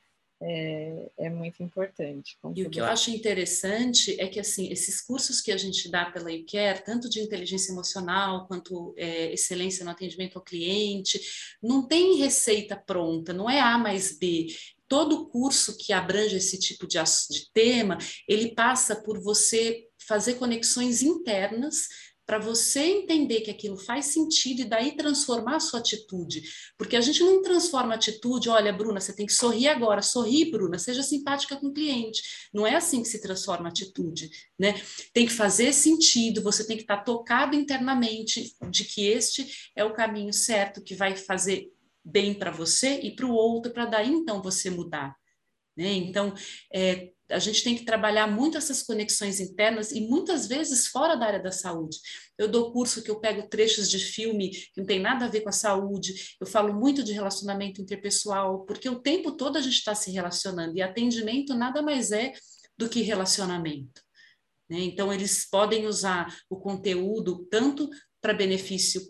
[0.45, 2.36] é, é, muito importante.
[2.57, 6.07] E o que eu acho interessante é que, assim, esses cursos que a gente dá
[6.07, 11.20] pela UCare, tanto de inteligência emocional quanto é, excelência no atendimento ao cliente,
[11.62, 14.49] não tem receita pronta, não é A mais B
[14.93, 17.97] todo curso que abrange esse tipo de, de tema,
[18.28, 21.88] ele passa por você fazer conexões internas
[22.26, 26.43] para você entender que aquilo faz sentido e daí transformar a sua atitude.
[26.76, 30.51] Porque a gente não transforma a atitude, olha, Bruna, você tem que sorrir agora, sorri,
[30.51, 32.22] Bruna, seja simpática com o cliente.
[32.53, 34.28] Não é assim que se transforma a atitude,
[34.59, 34.78] né?
[35.14, 39.82] Tem que fazer sentido, você tem que estar tá tocado internamente de que este é
[39.82, 41.71] o caminho certo que vai fazer
[42.05, 45.16] bem para você e para o outro, para daí então você mudar.
[45.76, 45.92] Né?
[45.94, 46.34] Então,
[46.72, 51.26] é, a gente tem que trabalhar muito essas conexões internas e muitas vezes fora da
[51.26, 51.96] área da saúde.
[52.36, 55.40] Eu dou curso que eu pego trechos de filme que não tem nada a ver
[55.40, 59.76] com a saúde, eu falo muito de relacionamento interpessoal, porque o tempo todo a gente
[59.76, 62.34] está se relacionando e atendimento nada mais é
[62.76, 64.03] do que relacionamento.
[64.68, 64.80] Né?
[64.80, 67.88] Então, eles podem usar o conteúdo tanto
[68.20, 69.00] para benefício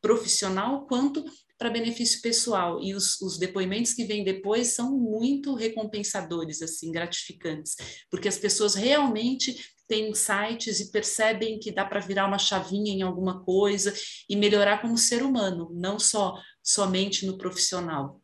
[0.00, 1.24] profissional quanto
[1.58, 2.82] para benefício pessoal.
[2.82, 7.76] E os, os depoimentos que vêm depois são muito recompensadores, assim, gratificantes,
[8.10, 9.56] porque as pessoas realmente
[9.88, 13.94] têm insights e percebem que dá para virar uma chavinha em alguma coisa
[14.28, 18.20] e melhorar como ser humano, não só somente no profissional.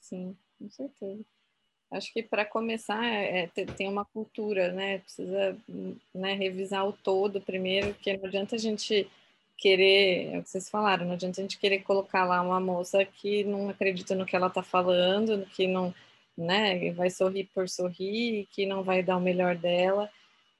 [0.00, 1.24] Sim, com certeza.
[1.90, 4.98] Acho que para começar é, é tem uma cultura, né?
[4.98, 5.56] Precisa
[6.14, 9.08] né, revisar o todo primeiro, porque não adianta a gente
[9.56, 13.04] querer, é o que vocês falaram, não adianta a gente querer colocar lá uma moça
[13.04, 15.94] que não acredita no que ela está falando, que não,
[16.36, 20.10] né, vai sorrir por sorrir, que não vai dar o melhor dela.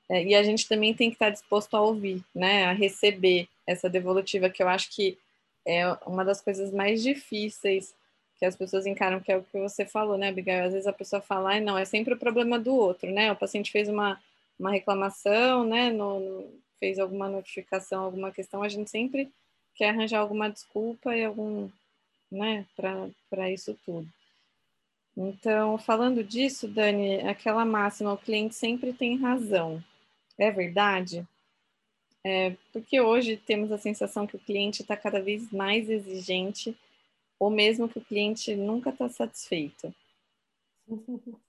[0.08, 3.48] É, e a gente também tem que estar tá disposto a ouvir, né, a receber
[3.66, 5.18] essa devolutiva, que eu acho que
[5.66, 7.94] é uma das coisas mais difíceis
[8.38, 10.66] que as pessoas encaram, que é o que você falou, né, Abigail?
[10.66, 13.32] Às vezes a pessoa fala, ah, não, é sempre o problema do outro, né?
[13.32, 14.20] O paciente fez uma,
[14.58, 16.46] uma reclamação, né, no,
[16.78, 19.30] fez alguma notificação, alguma questão, a gente sempre
[19.74, 21.68] quer arranjar alguma desculpa e algum,
[22.30, 24.08] né, para isso tudo.
[25.16, 29.82] Então, falando disso, Dani, aquela máxima, o cliente sempre tem razão.
[30.38, 31.26] É verdade?
[32.22, 36.76] É, porque hoje temos a sensação que o cliente está cada vez mais exigente,
[37.38, 39.94] ou mesmo que o cliente nunca está satisfeito.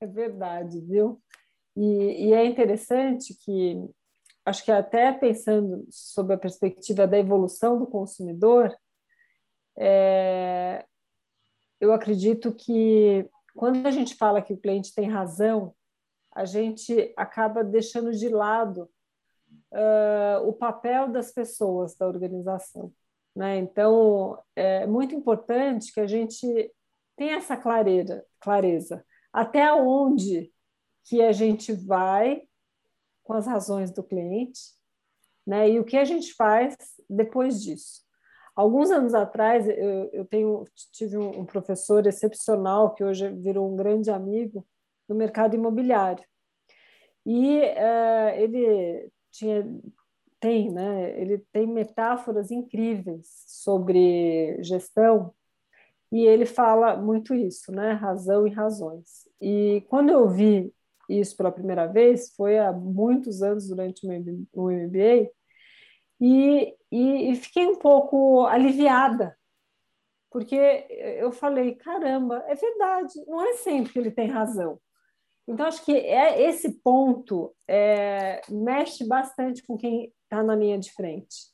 [0.00, 1.18] É verdade, viu?
[1.76, 3.88] E, e, é interessante que
[4.46, 8.74] acho que até pensando sobre a perspectiva da evolução do consumidor,
[9.76, 10.86] é,
[11.80, 15.74] eu acredito que quando a gente fala que o cliente tem razão,
[16.32, 18.88] a gente acaba deixando de lado
[19.72, 22.92] uh, o papel das pessoas da organização.
[23.34, 23.58] Né?
[23.58, 26.46] Então, é muito importante que a gente
[27.16, 29.04] tenha essa clareza, clareza.
[29.32, 30.52] até onde
[31.04, 32.42] que a gente vai
[33.26, 34.60] com as razões do cliente,
[35.46, 35.68] né?
[35.68, 36.76] E o que a gente faz
[37.10, 38.04] depois disso.
[38.54, 44.10] Alguns anos atrás, eu, eu tenho, tive um, professor excepcional que hoje virou um grande
[44.10, 44.66] amigo
[45.08, 46.24] no mercado imobiliário.
[47.26, 49.68] E uh, ele tinha,
[50.40, 51.20] tem, né?
[51.20, 55.34] Ele tem metáforas incríveis sobre gestão
[56.10, 57.92] e ele fala muito isso, né?
[57.92, 59.28] Razão e razões.
[59.40, 60.72] E quando eu vi
[61.08, 64.06] isso pela primeira vez, foi há muitos anos durante
[64.52, 65.30] o MBA,
[66.20, 69.36] e, e, e fiquei um pouco aliviada,
[70.30, 70.56] porque
[71.18, 74.78] eu falei, caramba, é verdade, não é sempre que ele tem razão.
[75.48, 80.92] Então, acho que é, esse ponto é, mexe bastante com quem está na linha de
[80.92, 81.52] frente.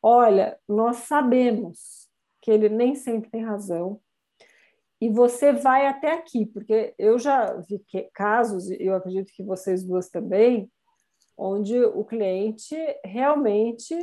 [0.00, 2.08] Olha, nós sabemos
[2.40, 4.00] que ele nem sempre tem razão,
[5.04, 7.78] e você vai até aqui, porque eu já vi
[8.14, 10.72] casos, e eu acredito que vocês duas também,
[11.36, 12.74] onde o cliente
[13.04, 13.94] realmente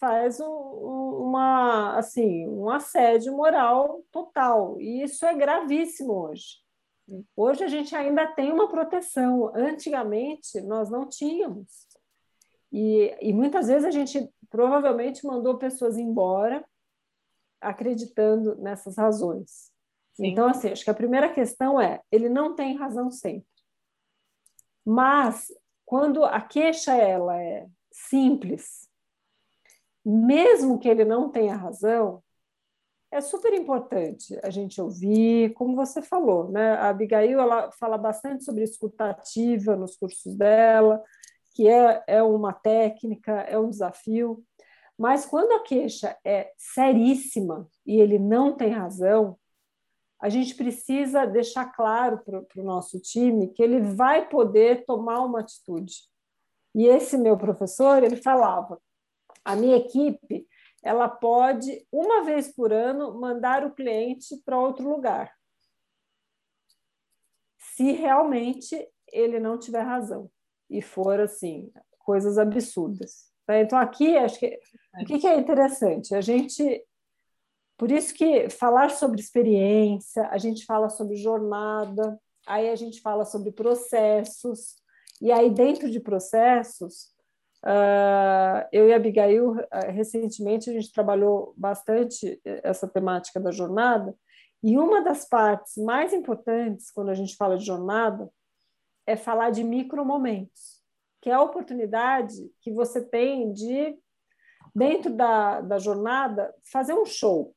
[0.00, 4.80] faz um, uma assim um assédio moral total.
[4.80, 6.56] E isso é gravíssimo hoje.
[7.36, 9.52] Hoje a gente ainda tem uma proteção.
[9.54, 11.86] Antigamente nós não tínhamos.
[12.72, 16.64] E, e muitas vezes a gente provavelmente mandou pessoas embora
[17.60, 19.77] acreditando nessas razões
[20.18, 23.48] Então assim acho que a primeira questão é ele não tem razão sempre
[24.90, 25.52] mas
[25.84, 28.88] quando a queixa ela é simples,
[30.02, 32.22] mesmo que ele não tenha razão,
[33.10, 36.72] é super importante a gente ouvir, como você falou, né?
[36.76, 41.04] A Abigail ela fala bastante sobre escutativa nos cursos dela,
[41.54, 44.42] que é, é uma técnica, é um desafio.
[44.96, 49.38] Mas quando a queixa é seríssima e ele não tem razão,
[50.20, 55.40] a gente precisa deixar claro para o nosso time que ele vai poder tomar uma
[55.40, 55.94] atitude.
[56.74, 58.80] E esse meu professor, ele falava,
[59.44, 60.46] a minha equipe,
[60.82, 65.32] ela pode, uma vez por ano, mandar o cliente para outro lugar.
[67.58, 70.30] Se realmente ele não tiver razão
[70.68, 73.28] e for, assim, coisas absurdas.
[73.48, 74.58] Então, aqui, acho que
[75.00, 76.14] o que é interessante?
[76.14, 76.84] A gente
[77.78, 83.24] por isso que falar sobre experiência, a gente fala sobre jornada, aí a gente fala
[83.24, 84.74] sobre processos,
[85.22, 87.04] e aí dentro de processos,
[87.64, 94.12] uh, eu e a Abigail, uh, recentemente, a gente trabalhou bastante essa temática da jornada,
[94.60, 98.28] e uma das partes mais importantes quando a gente fala de jornada
[99.06, 100.82] é falar de micromomentos,
[101.22, 103.96] que é a oportunidade que você tem de,
[104.74, 107.54] dentro da, da jornada, fazer um show,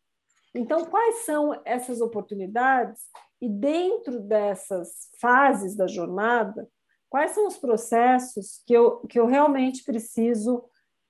[0.54, 3.02] então, quais são essas oportunidades?
[3.42, 6.68] E dentro dessas fases da jornada,
[7.10, 10.64] quais são os processos que eu, que eu realmente preciso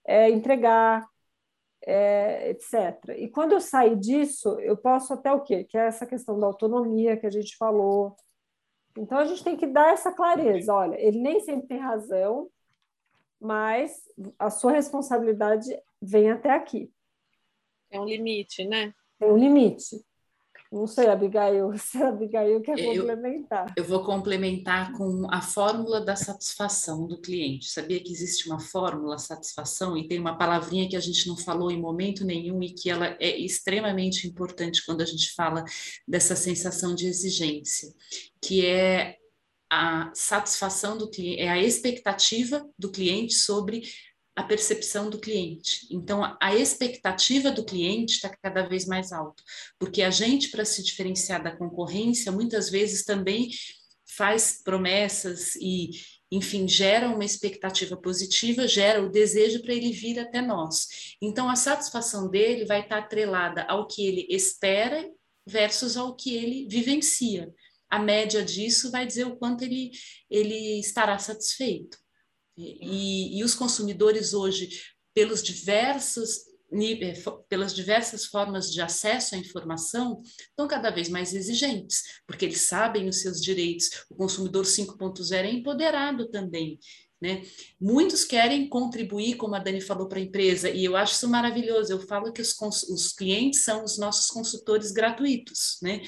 [0.06, 1.08] é, entregar,
[1.84, 3.18] é, etc.
[3.18, 5.64] E quando eu sair disso, eu posso até o quê?
[5.64, 8.16] Que é essa questão da autonomia que a gente falou.
[8.96, 10.74] Então, a gente tem que dar essa clareza.
[10.74, 12.50] Olha, ele nem sempre tem razão,
[13.40, 14.04] mas
[14.38, 16.92] a sua responsabilidade vem até aqui.
[17.90, 18.94] É um limite, né?
[19.22, 20.04] Tem um limite.
[20.72, 23.74] Não sei, Abigail, se a Abigail quer eu, complementar.
[23.78, 27.70] Eu vou complementar com a fórmula da satisfação do cliente.
[27.70, 31.70] Sabia que existe uma fórmula satisfação e tem uma palavrinha que a gente não falou
[31.70, 35.64] em momento nenhum e que ela é extremamente importante quando a gente fala
[36.08, 37.94] dessa sensação de exigência,
[38.42, 39.18] que é
[39.70, 43.84] a satisfação do cliente, é a expectativa do cliente sobre
[44.36, 45.88] a percepção do cliente.
[45.92, 49.44] Então, a expectativa do cliente está cada vez mais alta,
[49.78, 53.50] porque a gente, para se diferenciar da concorrência, muitas vezes também
[54.16, 55.92] faz promessas e,
[56.32, 60.88] enfim, gera uma expectativa positiva, gera o desejo para ele vir até nós.
[61.22, 65.10] Então, a satisfação dele vai estar atrelada ao que ele espera
[65.46, 67.54] versus ao que ele vivencia.
[67.90, 69.92] A média disso vai dizer o quanto ele,
[70.30, 71.98] ele estará satisfeito.
[72.62, 74.70] E, e os consumidores hoje,
[75.14, 77.14] pelos diversos eh,
[77.50, 83.10] pelas diversas formas de acesso à informação, estão cada vez mais exigentes, porque eles sabem
[83.10, 84.06] os seus direitos.
[84.10, 86.80] O consumidor 5.0 é empoderado também.
[87.22, 87.44] Né?
[87.80, 91.92] Muitos querem contribuir, como a Dani falou, para a empresa, e eu acho isso maravilhoso.
[91.92, 92.56] Eu falo que os,
[92.90, 96.02] os clientes são os nossos consultores gratuitos, né?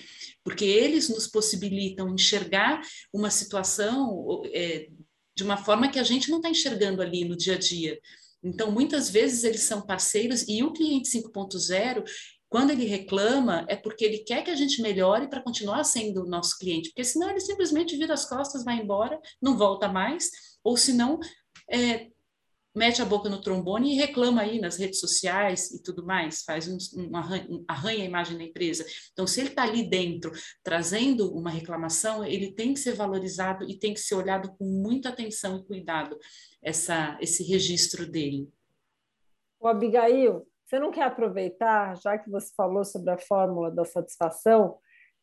[0.44, 2.82] porque eles nos possibilitam enxergar
[3.14, 4.88] uma situação é,
[5.36, 8.00] de uma forma que a gente não está enxergando ali no dia a dia.
[8.44, 12.04] Então, muitas vezes eles são parceiros e o cliente 5.0,
[12.50, 16.30] Quando ele reclama, é porque ele quer que a gente melhore para continuar sendo o
[16.30, 20.30] nosso cliente, porque senão ele simplesmente vira as costas, vai embora, não volta mais,
[20.64, 21.20] ou senão
[21.72, 22.10] é,
[22.76, 26.68] mete a boca no trombone e reclama aí nas redes sociais e tudo mais, faz
[26.68, 28.86] um, um, arranha, um arranha, a imagem da empresa.
[29.12, 30.32] Então, se ele está ali dentro
[30.64, 35.10] trazendo uma reclamação, ele tem que ser valorizado e tem que ser olhado com muita
[35.10, 36.18] atenção e cuidado,
[36.62, 38.50] essa, esse registro dele.
[39.60, 44.78] O Abigail, você não quer aproveitar, já que você falou sobre a fórmula da satisfação,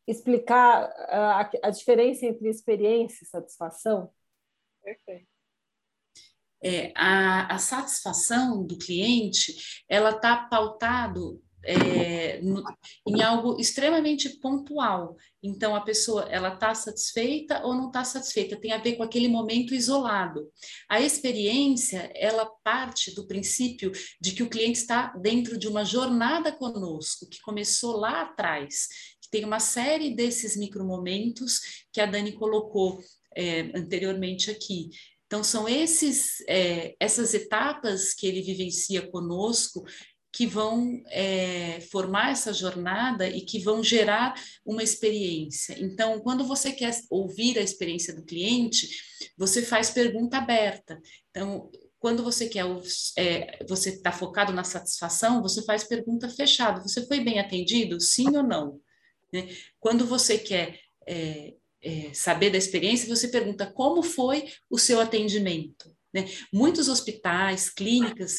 [0.06, 4.10] explicar a, a diferença entre experiência e satisfação?
[4.82, 5.29] Perfeito
[6.62, 9.56] é, a, a, satisfação do cliente
[9.88, 12.62] ela está pautado é, no,
[13.06, 15.16] em algo extremamente pontual.
[15.42, 19.28] Então a pessoa ela está satisfeita ou não está satisfeita tem a ver com aquele
[19.28, 20.50] momento isolado.
[20.88, 26.52] A experiência ela parte do princípio de que o cliente está dentro de uma jornada
[26.52, 28.88] conosco que começou lá atrás.
[29.20, 31.60] Que tem uma série desses micromomentos
[31.92, 33.00] que a Dani colocou
[33.36, 34.90] é, anteriormente aqui.
[35.30, 39.84] Então, são esses, é, essas etapas que ele vivencia conosco
[40.32, 44.34] que vão é, formar essa jornada e que vão gerar
[44.66, 45.76] uma experiência.
[45.78, 48.88] Então, quando você quer ouvir a experiência do cliente,
[49.38, 51.00] você faz pergunta aberta.
[51.30, 51.70] Então,
[52.00, 52.64] quando você quer,
[53.16, 56.80] é, você está focado na satisfação, você faz pergunta fechada.
[56.80, 58.00] Você foi bem atendido?
[58.00, 58.80] Sim ou não?
[59.32, 59.48] Né?
[59.78, 65.94] Quando você quer é, é, saber da experiência, você pergunta como foi o seu atendimento.
[66.12, 66.28] Né?
[66.52, 68.38] Muitos hospitais, clínicas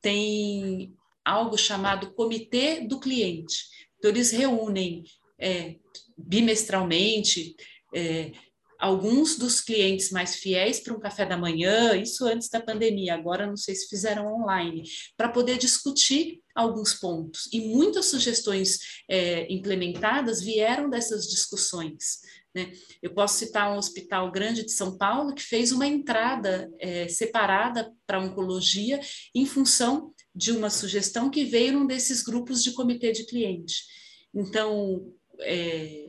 [0.00, 3.64] têm algo chamado comitê do cliente.
[3.98, 5.04] Então, eles reúnem
[5.38, 5.76] é,
[6.16, 7.54] bimestralmente
[7.94, 8.32] é,
[8.80, 13.46] alguns dos clientes mais fiéis para um café da manhã, isso antes da pandemia, agora
[13.46, 14.82] não sei se fizeram online,
[15.16, 17.48] para poder discutir alguns pontos.
[17.52, 18.78] E muitas sugestões
[19.08, 22.20] é, implementadas vieram dessas discussões.
[22.54, 22.72] Né?
[23.00, 27.92] Eu posso citar um hospital grande de São Paulo que fez uma entrada é, separada
[28.06, 29.00] para oncologia
[29.34, 33.84] em função de uma sugestão que veio num desses grupos de comitê de cliente.
[34.34, 36.06] Então, é,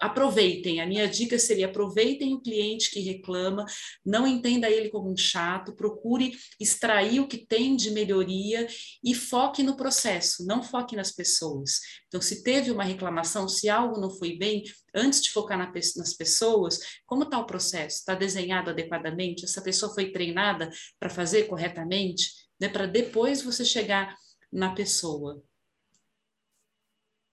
[0.00, 0.80] aproveitem.
[0.80, 3.64] A minha dica seria aproveitem o cliente que reclama,
[4.04, 8.66] não entenda ele como um chato, procure extrair o que tem de melhoria
[9.02, 11.80] e foque no processo, não foque nas pessoas.
[12.08, 14.62] Então, se teve uma reclamação, se algo não foi bem,
[14.94, 17.98] antes de focar na, nas pessoas, como está o processo?
[17.98, 19.44] Está desenhado adequadamente?
[19.44, 22.30] Essa pessoa foi treinada para fazer corretamente?
[22.60, 22.68] Né?
[22.68, 24.16] Para depois você chegar
[24.52, 25.42] na pessoa.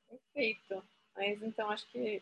[0.09, 0.83] Perfeito.
[1.15, 2.21] Mas então acho que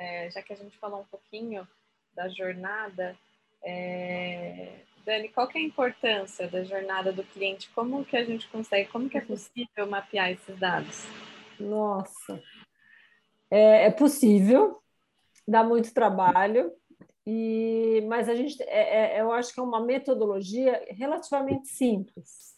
[0.00, 1.68] é, já que a gente falou um pouquinho
[2.14, 3.14] da jornada,
[3.62, 7.68] é, Dani, qual que é a importância da jornada do cliente?
[7.74, 11.04] Como que a gente consegue, como que é possível mapear esses dados?
[11.60, 12.42] Nossa,
[13.50, 14.82] é, é possível,
[15.46, 16.72] dá muito trabalho,
[17.26, 22.54] e, mas a gente, é, é, eu acho que é uma metodologia relativamente simples.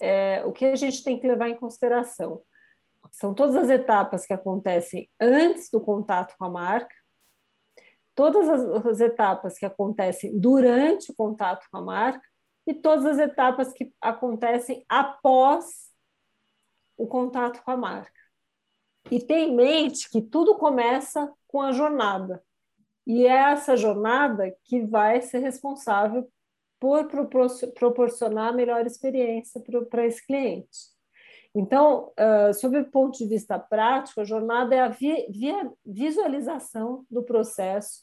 [0.00, 2.42] É, o que a gente tem que levar em consideração?
[3.12, 6.94] São todas as etapas que acontecem antes do contato com a marca,
[8.14, 12.26] todas as, as etapas que acontecem durante o contato com a marca
[12.66, 15.92] e todas as etapas que acontecem após
[16.96, 18.20] o contato com a marca.
[19.10, 22.42] E tem em mente que tudo começa com a jornada.
[23.06, 26.30] E é essa jornada que vai ser responsável
[26.78, 27.08] por
[27.74, 29.60] proporcionar a melhor experiência
[29.90, 30.92] para esse cliente.
[31.54, 35.28] Então, uh, sob o ponto de vista prático, a jornada é a vi
[35.84, 38.02] visualização do processo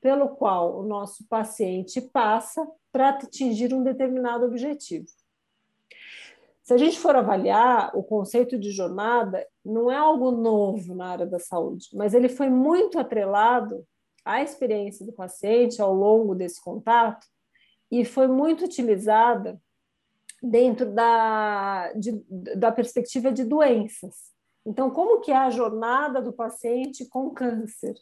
[0.00, 5.06] pelo qual o nosso paciente passa para atingir um determinado objetivo.
[6.62, 11.26] Se a gente for avaliar, o conceito de jornada não é algo novo na área
[11.26, 13.86] da saúde, mas ele foi muito atrelado
[14.24, 17.26] à experiência do paciente ao longo desse contato
[17.90, 19.60] e foi muito utilizada
[20.50, 22.12] dentro da, de,
[22.56, 24.14] da perspectiva de doenças.
[24.64, 27.94] Então, como que é a jornada do paciente com câncer?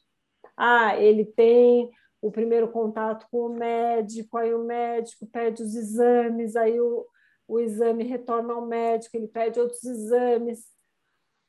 [0.56, 1.90] Ah, ele tem
[2.22, 7.06] o primeiro contato com o médico, aí o médico pede os exames, aí o,
[7.46, 10.64] o exame retorna ao médico, ele pede outros exames.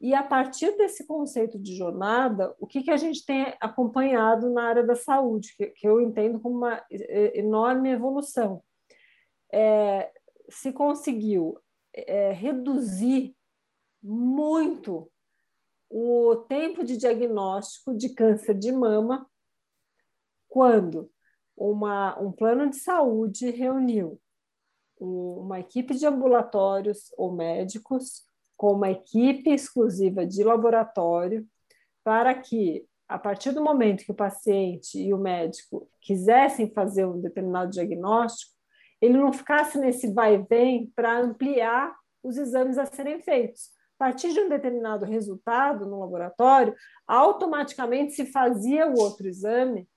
[0.02, 4.64] E a partir desse conceito de jornada, o que, que a gente tem acompanhado na
[4.64, 8.62] área da saúde, que, que eu entendo como uma enorme evolução?
[9.54, 10.12] É,
[10.50, 11.60] se conseguiu
[11.94, 13.36] é, reduzir
[14.02, 15.10] muito
[15.90, 19.30] o tempo de diagnóstico de câncer de mama
[20.48, 21.10] quando
[21.56, 24.20] uma, um plano de saúde reuniu
[25.00, 28.26] uma equipe de ambulatórios ou médicos
[28.56, 31.46] com uma equipe exclusiva de laboratório
[32.04, 37.20] para que, a partir do momento que o paciente e o médico quisessem fazer um
[37.20, 38.55] determinado diagnóstico,
[39.02, 43.70] ele não ficasse nesse vai e vem para ampliar os exames a serem feitos.
[44.00, 46.76] A partir de um determinado resultado no laboratório,
[47.08, 49.88] automaticamente se fazia o outro exame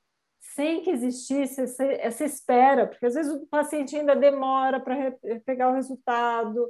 [0.54, 5.12] sem que existisse essa, essa espera, porque às vezes o paciente ainda demora para
[5.44, 6.68] pegar o resultado,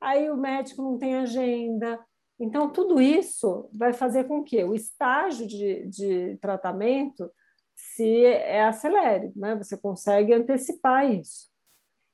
[0.00, 1.98] aí o médico não tem agenda.
[2.38, 7.30] Então, tudo isso vai fazer com que o estágio de, de tratamento
[7.74, 9.54] se é, acelere, né?
[9.54, 11.50] você consegue antecipar isso.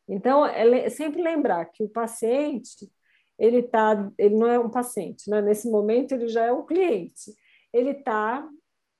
[0.08, 2.90] Então, é sempre lembrar que o paciente,
[3.38, 5.40] ele, tá, ele não é um paciente, né?
[5.40, 7.34] nesse momento ele já é um cliente.
[7.72, 8.46] Ele está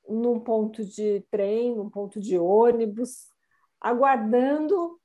[0.08, 3.28] num ponto de trem, num ponto de ônibus,
[3.80, 5.00] aguardando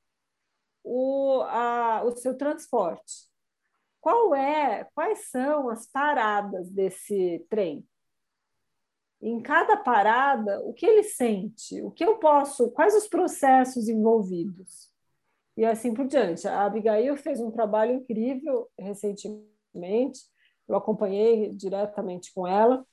[0.82, 3.28] o, a, o seu transporte.
[4.00, 7.86] Qual é, quais são as paradas desse trem?
[9.20, 11.82] Em cada parada, o que ele sente?
[11.82, 12.70] O que eu posso?
[12.70, 14.87] Quais os processos envolvidos?
[15.58, 16.46] E assim por diante.
[16.46, 20.20] A Abigail fez um trabalho incrível recentemente.
[20.68, 22.86] Eu acompanhei diretamente com ela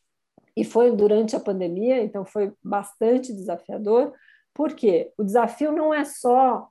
[0.58, 4.16] e foi durante a pandemia, então foi bastante desafiador,
[4.52, 6.68] porque o desafio não é só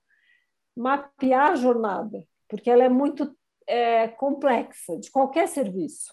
[0.76, 3.32] mapear a jornada, porque ela é muito
[3.64, 6.12] é, complexa, de qualquer serviço.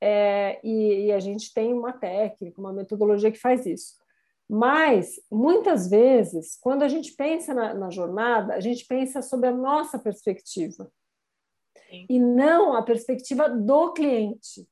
[0.00, 4.01] É, e, e, a gente tem uma técnica, uma metodologia que faz isso.
[4.54, 9.50] Mas, muitas vezes, quando a gente pensa na, na jornada, a gente pensa sobre a
[9.50, 10.92] nossa perspectiva.
[11.88, 12.04] Sim.
[12.06, 14.68] E não a perspectiva do cliente.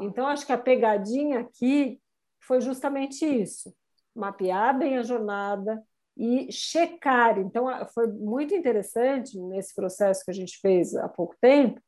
[0.00, 2.02] Então, acho que a pegadinha aqui
[2.40, 3.72] foi justamente isso:
[4.12, 5.80] mapear bem a jornada
[6.16, 7.38] e checar.
[7.38, 11.80] Então, foi muito interessante nesse processo que a gente fez há pouco tempo,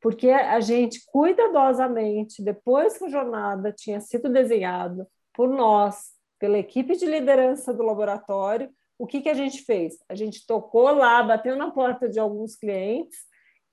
[0.00, 6.96] porque a gente cuidadosamente, depois que a jornada tinha sido desenhada por nós, pela equipe
[6.96, 9.98] de liderança do laboratório, o que, que a gente fez?
[10.08, 13.18] A gente tocou lá, bateu na porta de alguns clientes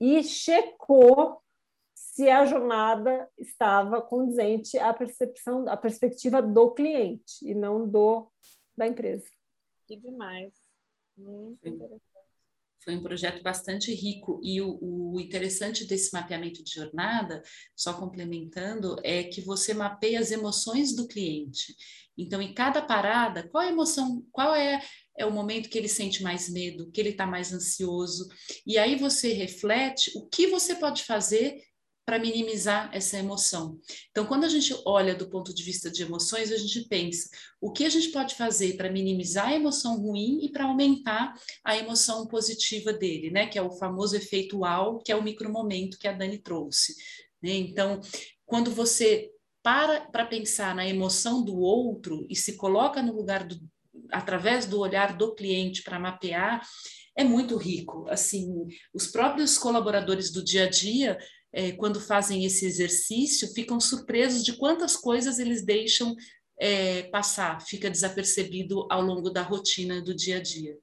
[0.00, 1.42] e checou
[1.94, 8.30] se a jornada estava condizente à percepção, à perspectiva do cliente e não do
[8.76, 9.26] da empresa.
[9.86, 10.52] Que demais.
[11.16, 12.17] Muito interessante.
[12.88, 17.42] Foi um projeto bastante rico e o, o, interessante desse mapeamento de jornada,
[17.76, 21.76] só complementando, é que você mapeia as emoções do cliente.
[22.16, 24.80] Então, em cada parada, qual a emoção, qual é,
[25.18, 28.26] é o momento que ele sente mais medo, que ele está mais ansioso,
[28.66, 31.60] e aí você reflete o que você pode fazer
[32.08, 33.78] para minimizar essa emoção.
[34.10, 37.28] Então, quando a gente olha do ponto de vista de emoções, a gente pensa
[37.60, 41.76] o que a gente pode fazer para minimizar a emoção ruim e para aumentar a
[41.76, 43.46] emoção positiva dele, né?
[43.46, 46.94] Que é o famoso efeito UAU, que é o micromomento que a Dani trouxe.
[47.42, 47.52] Né?
[47.56, 48.00] Então,
[48.46, 49.30] quando você
[49.62, 53.60] para para pensar na emoção do outro e se coloca no lugar do
[54.10, 56.66] através do olhar do cliente para mapear,
[57.14, 58.06] é muito rico.
[58.08, 58.48] Assim,
[58.94, 61.18] os próprios colaboradores do dia a dia
[61.52, 66.14] é, quando fazem esse exercício, ficam surpresos de quantas coisas eles deixam
[66.58, 70.78] é, passar, fica desapercebido ao longo da rotina do dia a dia.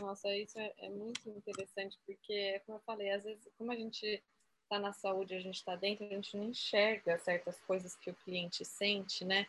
[0.00, 4.22] Nossa, isso é, é muito interessante, porque, como eu falei, às vezes, como a gente
[4.62, 8.14] está na saúde, a gente está dentro, a gente não enxerga certas coisas que o
[8.14, 9.46] cliente sente, né?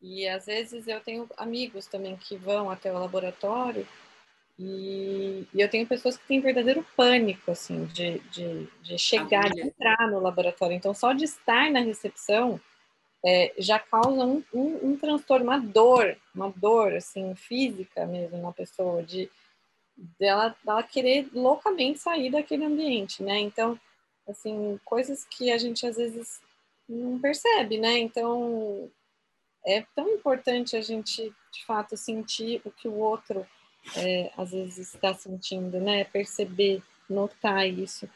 [0.00, 3.86] E às vezes eu tenho amigos também que vão até o laboratório
[4.64, 9.60] e, e, eu tenho pessoas que têm verdadeiro pânico, assim, de, de, de chegar, de
[9.60, 10.76] entrar no laboratório.
[10.76, 12.60] Então, só de estar na recepção
[13.24, 18.52] é, já causa um, um, um, transtorno, uma dor, uma dor, assim, física mesmo na
[18.52, 19.28] pessoa, de
[20.18, 23.40] dela, dela querer loucamente sair daquele ambiente, né?
[23.40, 23.78] Então,
[24.28, 26.40] assim, coisas que a gente às vezes
[26.88, 27.98] não percebe, né?
[27.98, 28.88] Então,
[29.66, 33.44] é tão importante a gente, de fato, sentir o que o outro
[33.96, 36.04] é, às vezes está sentindo, né?
[36.04, 38.08] Perceber, notar isso.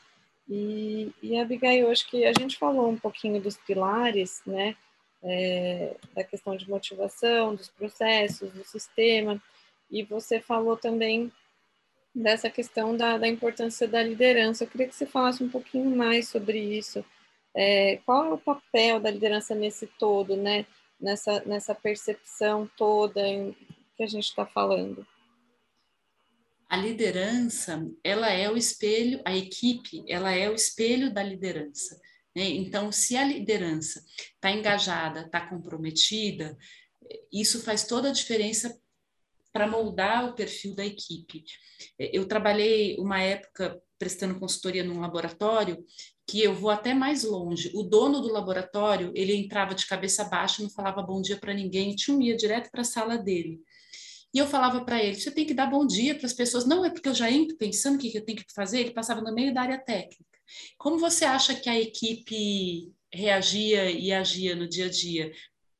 [0.48, 4.76] E, e Abigail, acho que a gente falou um pouquinho dos pilares, né?
[5.22, 9.42] É, da questão de motivação, dos processos, do sistema,
[9.90, 11.32] e você falou também
[12.14, 14.64] dessa questão da, da importância da liderança.
[14.64, 17.04] Eu queria que você falasse um pouquinho mais sobre isso.
[17.54, 20.64] É, qual é o papel da liderança nesse todo, né?
[20.98, 23.20] Nessa, nessa percepção toda
[23.96, 25.06] que a gente está falando?
[26.68, 32.00] A liderança, ela é o espelho, a equipe, ela é o espelho da liderança.
[32.34, 32.44] Né?
[32.44, 34.04] Então, se a liderança
[34.34, 36.56] está engajada, está comprometida,
[37.32, 38.76] isso faz toda a diferença
[39.52, 41.44] para moldar o perfil da equipe.
[41.98, 45.82] Eu trabalhei uma época prestando consultoria num laboratório
[46.28, 47.70] que eu vou até mais longe.
[47.74, 51.94] O dono do laboratório, ele entrava de cabeça baixa, não falava bom dia para ninguém,
[51.94, 53.60] tinha ia direto para a sala dele.
[54.36, 56.66] E eu falava para ele: você tem que dar bom dia para as pessoas.
[56.66, 58.80] Não é porque eu já entro pensando o que eu tenho que fazer.
[58.80, 60.38] Ele passava no meio da área técnica.
[60.76, 65.32] Como você acha que a equipe reagia e agia no dia a dia?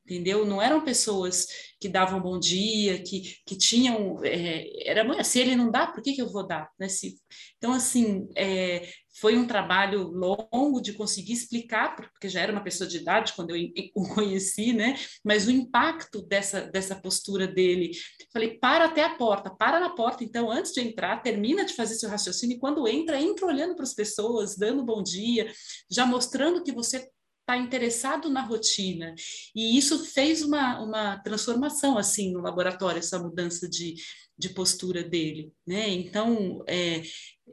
[0.06, 0.46] Entendeu?
[0.46, 1.46] Não eram pessoas
[1.80, 4.20] que davam bom dia, que, que tinham.
[4.24, 6.70] É, era, se ele não dá, por que, que eu vou dar?
[6.78, 6.88] Né?
[6.88, 7.16] Se,
[7.58, 8.88] então, assim, é,
[9.20, 13.54] foi um trabalho longo de conseguir explicar, porque já era uma pessoa de idade quando
[13.54, 14.94] eu o conheci, né?
[15.24, 17.90] Mas o impacto dessa, dessa postura dele.
[18.32, 21.94] Falei, para até a porta, para na porta, então, antes de entrar, termina de fazer
[21.94, 25.50] seu raciocínio, e quando entra, entra olhando para as pessoas, dando bom dia,
[25.90, 27.08] já mostrando que você
[27.46, 29.14] está interessado na rotina.
[29.54, 33.94] E isso fez uma, uma transformação assim no laboratório, essa mudança de,
[34.36, 35.52] de postura dele.
[35.64, 35.88] Né?
[35.90, 37.02] Então, é,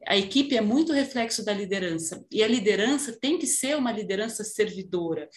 [0.07, 4.43] a equipe é muito reflexo da liderança, e a liderança tem que ser uma liderança
[4.43, 5.29] servidora.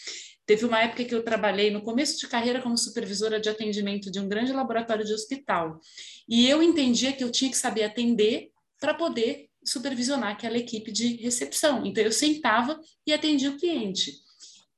[0.47, 4.19] Teve uma época que eu trabalhei no começo de carreira como supervisora de atendimento de
[4.19, 5.79] um grande laboratório de hospital,
[6.27, 8.51] e eu entendia que eu tinha que saber atender
[8.81, 11.85] para poder supervisionar aquela equipe de recepção.
[11.85, 14.26] Então, eu sentava e atendia o cliente.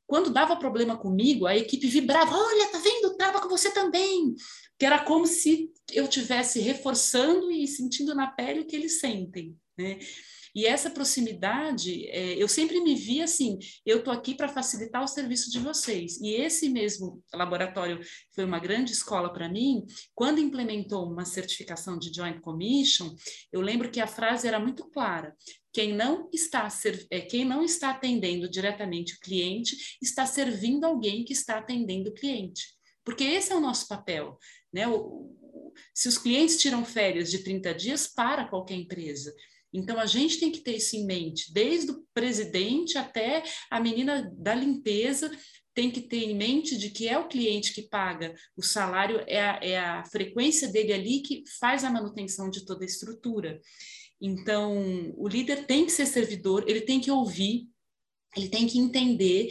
[0.08, 3.14] Quando dava problema comigo, a equipe vibrava: olha, tá vendo?
[3.14, 4.34] Trava com você também.
[4.78, 9.54] Que era como se eu tivesse reforçando e sentindo na pele o que eles sentem.
[9.76, 9.98] Né?
[10.54, 15.08] E essa proximidade, é, eu sempre me vi assim: eu estou aqui para facilitar o
[15.08, 16.20] serviço de vocês.
[16.20, 18.00] E esse mesmo laboratório
[18.34, 19.86] foi uma grande escola para mim.
[20.14, 23.14] Quando implementou uma certificação de Joint Commission,
[23.52, 25.34] eu lembro que a frase era muito clara:
[25.72, 26.68] quem não está
[27.10, 32.14] é, quem não está atendendo diretamente o cliente está servindo alguém que está atendendo o
[32.14, 32.76] cliente.
[33.04, 34.36] Porque esse é o nosso papel.
[34.72, 34.86] Né?
[34.86, 35.34] O,
[35.94, 39.34] se os clientes tiram férias de 30 dias, para qualquer empresa.
[39.72, 44.32] Então, a gente tem que ter isso em mente, desde o presidente até a menina
[44.36, 45.30] da limpeza,
[45.74, 49.40] tem que ter em mente de que é o cliente que paga o salário, é
[49.40, 53.60] a, é a frequência dele ali que faz a manutenção de toda a estrutura.
[54.20, 57.68] Então, o líder tem que ser servidor, ele tem que ouvir,
[58.36, 59.50] ele tem que entender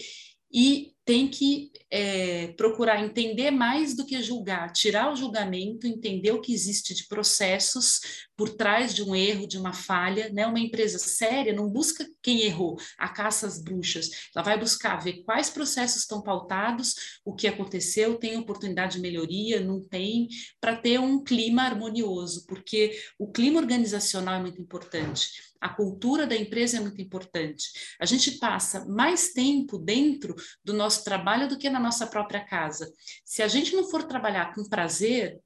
[0.52, 6.42] e tem que é, procurar entender mais do que julgar, tirar o julgamento, entender o
[6.42, 10.30] que existe de processos por trás de um erro, de uma falha.
[10.34, 10.46] Né?
[10.46, 14.10] Uma empresa séria não busca quem errou, a caça às bruxas.
[14.36, 16.94] Ela vai buscar ver quais processos estão pautados,
[17.24, 20.28] o que aconteceu, tem oportunidade de melhoria, não tem,
[20.60, 25.47] para ter um clima harmonioso, porque o clima organizacional é muito importante.
[25.62, 27.96] A cultura da empresa é muito importante.
[28.00, 32.92] A gente passa mais tempo dentro do nosso trabalho do que na nossa própria casa.
[33.26, 35.40] Se a gente não for trabalhar com prazer,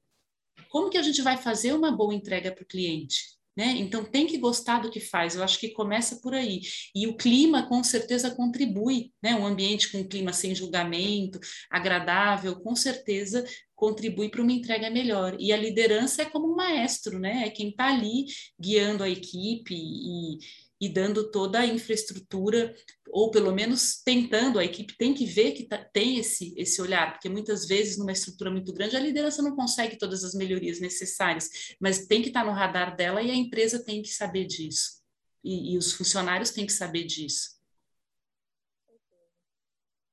[0.70, 3.41] como que a gente vai fazer uma boa entrega para o cliente?
[3.56, 3.74] Né?
[3.76, 5.34] Então tem que gostar do que faz.
[5.34, 6.60] Eu acho que começa por aí.
[6.94, 9.34] E o clima com certeza contribui, né?
[9.34, 11.38] Um ambiente com um clima sem julgamento,
[11.70, 13.44] agradável, com certeza
[13.82, 15.36] contribui para uma entrega melhor.
[15.40, 17.42] E a liderança é como um maestro, né?
[17.46, 18.26] É quem está ali
[18.58, 20.38] guiando a equipe e,
[20.82, 22.74] e dando toda a infraestrutura,
[23.08, 27.12] ou pelo menos tentando, a equipe tem que ver que tá, tem esse, esse olhar,
[27.12, 31.76] porque muitas vezes numa estrutura muito grande a liderança não consegue todas as melhorias necessárias,
[31.78, 35.00] mas tem que estar tá no radar dela e a empresa tem que saber disso.
[35.44, 37.60] E, e os funcionários têm que saber disso.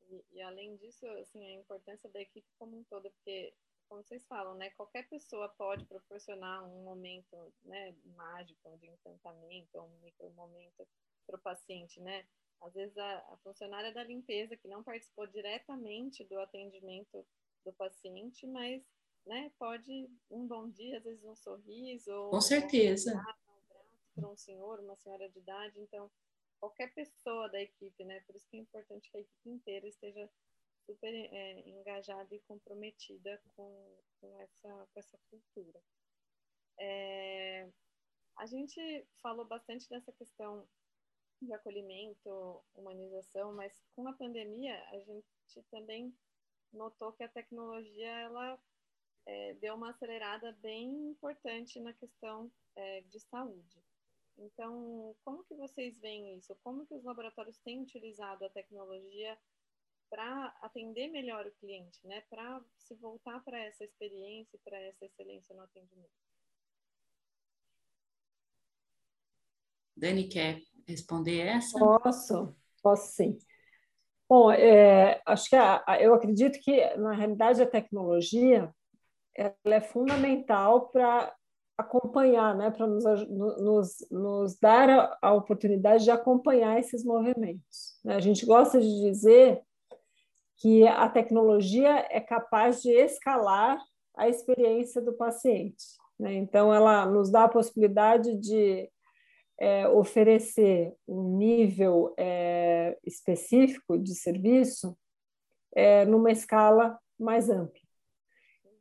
[0.08, 3.56] E, e além disso, assim, a importância da equipe como um todo, porque
[3.90, 4.70] como vocês falam, né?
[4.72, 10.88] Qualquer pessoa pode proporcionar um momento, né, mágico, de encantamento, um micro momento
[11.26, 12.26] para o paciente, né?
[12.62, 17.26] Às vezes a, a, funcionária da limpeza que não participou diretamente do atendimento
[17.66, 18.84] do paciente, mas,
[19.26, 23.40] né, pode um bom dia, às vezes um sorriso, com certeza, um braço
[24.16, 26.12] para um senhor, uma senhora de idade, então
[26.60, 28.20] qualquer pessoa da equipe, né?
[28.22, 30.30] Por isso que é importante que a equipe inteira esteja
[30.90, 35.80] super é, engajada e comprometida com, com, essa, com essa cultura.
[36.80, 37.70] É,
[38.38, 40.68] a gente falou bastante dessa questão
[41.42, 46.14] de acolhimento, humanização, mas com a pandemia a gente também
[46.74, 48.60] notou que a tecnologia ela
[49.28, 53.80] é, deu uma acelerada bem importante na questão é, de saúde.
[54.38, 56.56] Então, como que vocês veem isso?
[56.64, 59.38] Como que os laboratórios têm utilizado a tecnologia
[60.10, 62.22] para atender melhor o cliente, né?
[62.30, 66.10] Para se voltar para essa experiência, para essa excelência no atendimento.
[69.96, 71.78] Dani quer responder essa?
[71.78, 73.38] Posso, posso sim.
[74.28, 78.74] Bom, é, acho que a, a, eu acredito que na realidade a tecnologia
[79.36, 81.34] ela é fundamental para
[81.78, 87.98] acompanhar, né, para nos, nos, nos, dar a, a, oportunidade de acompanhar esses movimentos.
[88.04, 88.16] Né?
[88.16, 89.62] A gente gosta de dizer
[90.60, 93.80] que a tecnologia é capaz de escalar
[94.16, 95.86] a experiência do paciente.
[96.20, 96.34] Né?
[96.34, 98.90] Então, ela nos dá a possibilidade de
[99.58, 104.98] é, oferecer um nível é, específico de serviço
[105.74, 107.80] é, numa escala mais ampla.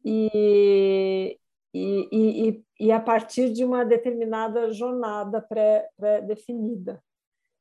[0.05, 1.39] E,
[1.75, 7.03] e, e, e, a partir de uma determinada jornada pré-definida.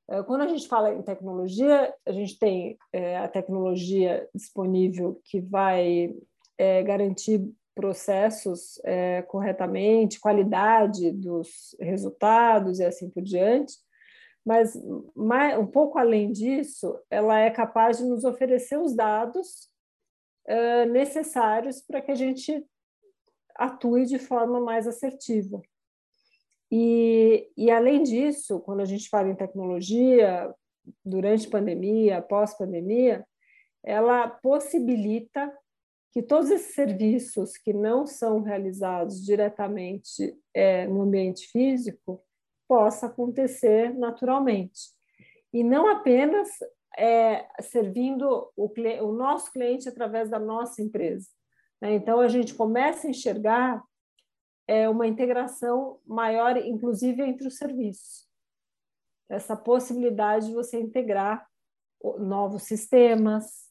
[0.08, 5.42] Pré quando a gente fala em tecnologia, a gente tem é, a tecnologia disponível que
[5.42, 6.16] vai
[6.58, 8.82] é, garantir processos
[9.28, 13.76] corretamente, qualidade dos resultados e assim por diante,
[14.44, 19.70] mas um pouco além disso, ela é capaz de nos oferecer os dados
[20.92, 22.66] necessários para que a gente
[23.54, 25.62] atue de forma mais assertiva.
[26.72, 30.54] E, e, além disso, quando a gente fala em tecnologia,
[31.04, 33.26] durante pandemia, pós-pandemia,
[33.84, 35.52] ela possibilita
[36.12, 42.22] que todos esses serviços que não são realizados diretamente é, no ambiente físico
[42.68, 44.92] possa acontecer naturalmente.
[45.54, 46.50] E não apenas
[46.98, 48.70] é, servindo o,
[49.04, 51.30] o nosso cliente através da nossa empresa,
[51.82, 51.94] né?
[51.94, 53.84] Então, a gente começa a enxergar
[54.68, 58.28] é, uma integração maior, inclusive entre os serviços.
[59.30, 61.48] Essa possibilidade de você integrar
[62.20, 63.68] novos sistemas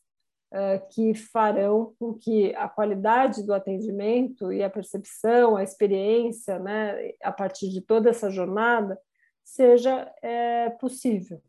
[0.53, 7.12] é, que farão com que a qualidade do atendimento e a percepção, a experiência, né,
[7.22, 8.99] a partir de toda essa jornada,
[9.44, 11.40] seja é, possível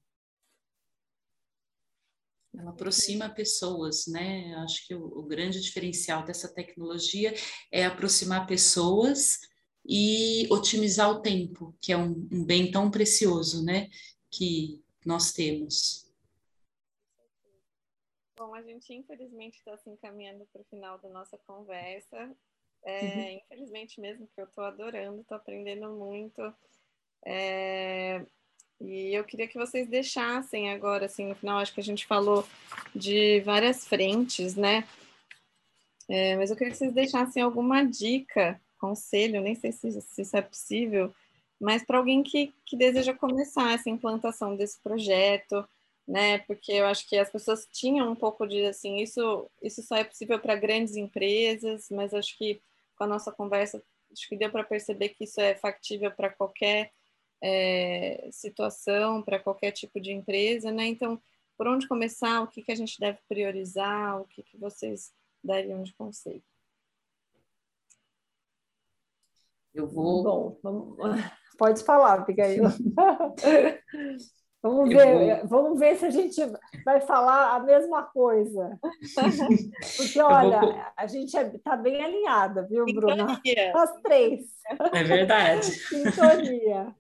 [2.58, 4.56] ela aproxima pessoas, né?
[4.56, 7.34] Acho que o, o, grande diferencial dessa tecnologia
[7.72, 9.40] é aproximar pessoas
[9.86, 13.88] e otimizar o tempo, que é um, um bem tão precioso, né?
[14.32, 16.12] Que nós temos.
[18.38, 22.36] Bom, a gente infelizmente está se encaminhando para o final da nossa conversa.
[22.84, 23.40] É, uhum.
[23.40, 26.42] Infelizmente mesmo, que eu estou adorando, estou aprendendo muito.
[27.26, 28.26] É,
[28.80, 32.48] e eu queria que vocês deixassem agora, assim, no final, acho que a gente falou
[32.96, 34.88] de várias frentes, né?
[36.10, 40.38] É, mas eu queria que vocês deixassem alguma dica, conselho, nem sei se, se isso
[40.38, 41.14] é possível,
[41.60, 45.68] mas para alguém que, que deseja começar essa implantação desse projeto,
[46.08, 46.38] né?
[46.40, 50.04] Porque eu acho que as pessoas tinham um pouco de assim, isso, isso só é
[50.04, 52.62] possível para grandes empresas, mas acho que
[52.96, 56.92] com a nossa conversa, acho que deu para perceber que isso é factível para qualquer
[57.42, 60.86] é, situação para qualquer tipo de empresa, né?
[60.88, 61.22] Então,
[61.58, 62.42] por onde começar?
[62.42, 64.22] O que, que a gente deve priorizar?
[64.22, 65.14] O que, que vocês
[65.44, 66.44] dariam de conselho?
[69.74, 70.24] Eu vou.
[70.24, 70.98] Bom, vamos...
[71.58, 72.64] pode falar, Abigail.
[74.68, 75.48] Vamos ver, vou...
[75.48, 76.42] vamos ver se a gente
[76.84, 78.78] vai falar a mesma coisa.
[79.98, 80.76] Porque, olha, vou...
[80.96, 83.42] a gente está é, bem alinhada, viu, Bruna?
[83.76, 84.42] As três.
[84.94, 85.66] É verdade.
[85.88, 86.94] Sintonia.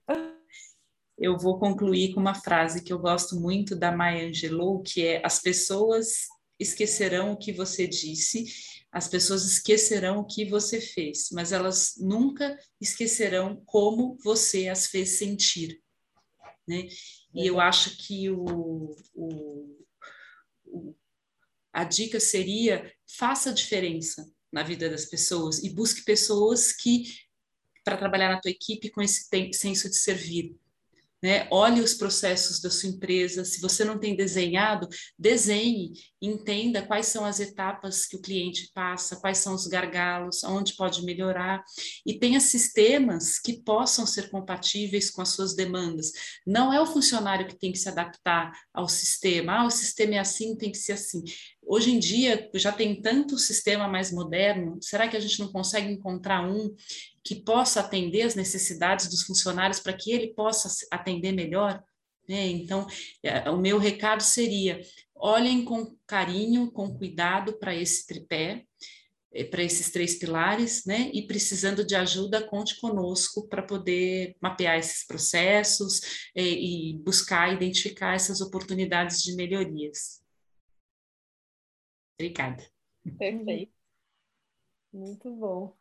[1.18, 5.22] Eu vou concluir com uma frase que eu gosto muito da Maya Angelou, que é
[5.26, 6.28] as pessoas
[6.60, 8.46] esquecerão o que você disse,
[8.92, 15.18] as pessoas esquecerão o que você fez, mas elas nunca esquecerão como você as fez
[15.18, 15.82] sentir.
[16.68, 16.88] Né?
[17.38, 19.78] E eu acho que o, o,
[20.66, 20.96] o,
[21.72, 27.04] a dica seria faça a diferença na vida das pessoas e busque pessoas que
[27.84, 30.58] para trabalhar na tua equipe com esse senso de servir,
[31.22, 31.48] né?
[31.52, 33.44] Olhe os processos da sua empresa.
[33.44, 34.88] Se você não tem desenhado,
[35.18, 40.76] desenhe, entenda quais são as etapas que o cliente passa, quais são os gargalos, onde
[40.76, 41.64] pode melhorar,
[42.06, 46.12] e tenha sistemas que possam ser compatíveis com as suas demandas.
[46.46, 50.20] Não é o funcionário que tem que se adaptar ao sistema, ah, o sistema é
[50.20, 51.24] assim, tem que ser assim.
[51.70, 55.92] Hoje em dia já tem tanto sistema mais moderno, será que a gente não consegue
[55.92, 56.74] encontrar um
[57.22, 61.84] que possa atender as necessidades dos funcionários para que ele possa atender melhor?
[62.28, 62.48] Né?
[62.48, 62.88] Então,
[63.22, 64.80] é, o meu recado seria:
[65.14, 68.64] olhem com carinho, com cuidado para esse tripé,
[69.34, 71.12] é, para esses três pilares, né?
[71.14, 76.00] E precisando de ajuda, conte conosco para poder mapear esses processos
[76.34, 80.26] e, é, e buscar identificar essas oportunidades de melhorias.
[82.20, 82.64] Obrigada.
[83.18, 83.74] Perfeito.
[84.92, 85.76] Muito bom.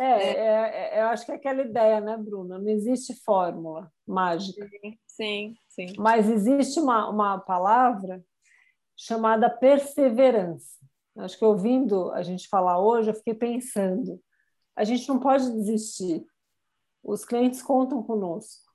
[0.00, 2.58] É, é, é, eu acho que é aquela ideia, né, Bruna?
[2.58, 4.68] Não existe fórmula mágica.
[4.68, 5.54] Sim, sim.
[5.68, 5.86] sim.
[5.96, 8.24] Mas existe uma, uma palavra
[8.96, 10.78] chamada perseverança.
[11.16, 14.20] Acho que ouvindo a gente falar hoje, eu fiquei pensando:
[14.76, 16.24] a gente não pode desistir.
[17.02, 18.68] os clientes contam conosco.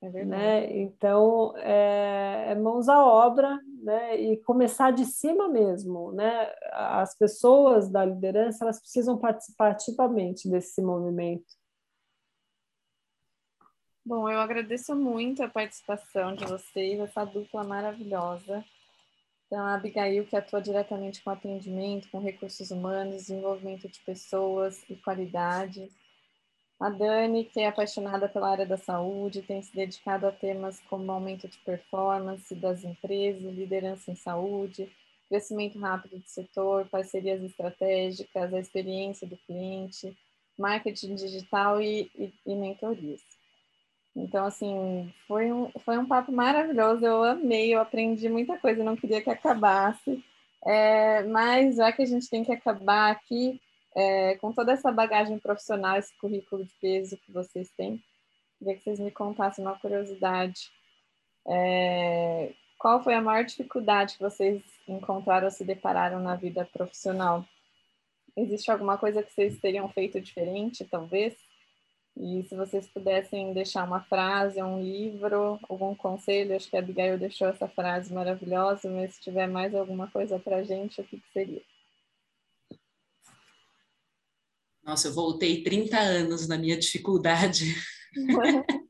[0.00, 0.78] É né?
[0.78, 4.20] Então, é, é, mãos à obra né?
[4.20, 6.10] e começar de cima mesmo.
[6.10, 6.52] Né?
[6.72, 11.46] As pessoas da liderança elas precisam participar ativamente desse movimento.
[14.04, 18.64] Bom, eu agradeço muito a participação de vocês, essa dupla maravilhosa.
[19.46, 24.96] Então, a Abigail, que atua diretamente com atendimento, com recursos humanos, desenvolvimento de pessoas e
[24.96, 25.88] qualidade.
[26.78, 31.10] A Dani, que é apaixonada pela área da saúde, tem se dedicado a temas como
[31.10, 34.90] aumento de performance das empresas, liderança em saúde,
[35.28, 40.16] crescimento rápido do setor, parcerias estratégicas, a experiência do cliente,
[40.58, 43.22] marketing digital e, e, e mentorias.
[44.14, 48.96] Então, assim, foi um, foi um papo maravilhoso, eu amei, eu aprendi muita coisa, não
[48.96, 50.22] queria que acabasse.
[50.64, 53.60] É, mas já que a gente tem que acabar aqui,
[53.96, 58.02] é, com toda essa bagagem profissional, esse currículo de peso que vocês têm,
[58.58, 60.70] queria que vocês me contassem uma curiosidade.
[61.48, 67.42] É, qual foi a maior dificuldade que vocês encontraram ou se depararam na vida profissional?
[68.36, 71.34] Existe alguma coisa que vocês teriam feito diferente, talvez?
[72.14, 77.18] E se vocês pudessem deixar uma frase, um livro, algum conselho, acho que a Abigail
[77.18, 81.18] deixou essa frase maravilhosa, mas se tiver mais alguma coisa para a gente, o que,
[81.18, 81.62] que seria?
[84.86, 87.74] Nossa, eu voltei 30 anos na minha dificuldade.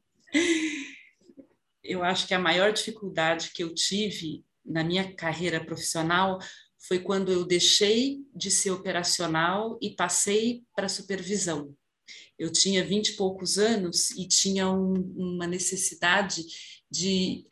[1.82, 6.38] eu acho que a maior dificuldade que eu tive na minha carreira profissional
[6.78, 11.74] foi quando eu deixei de ser operacional e passei para supervisão.
[12.38, 16.44] Eu tinha vinte e poucos anos e tinha um, uma necessidade
[16.90, 17.46] de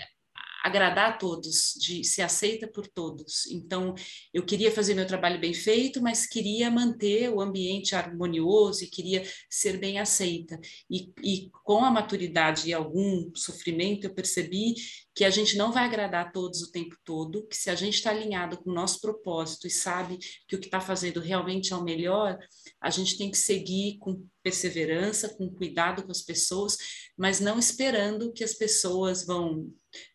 [0.65, 3.45] agradar a todos, de ser aceita por todos.
[3.49, 3.95] Então,
[4.33, 9.23] eu queria fazer meu trabalho bem feito, mas queria manter o ambiente harmonioso e queria
[9.51, 10.59] ser bem aceita.
[10.91, 14.75] E, e com a maturidade e algum sofrimento, eu percebi
[15.15, 17.97] que a gente não vai agradar a todos o tempo todo, que se a gente
[17.97, 20.19] está alinhado com o nosso propósito e sabe
[20.49, 22.39] que o que está fazendo realmente é o melhor,
[22.81, 26.79] a gente tem que seguir com perseverança, com cuidado com as pessoas,
[27.19, 29.71] mas não esperando que as pessoas vão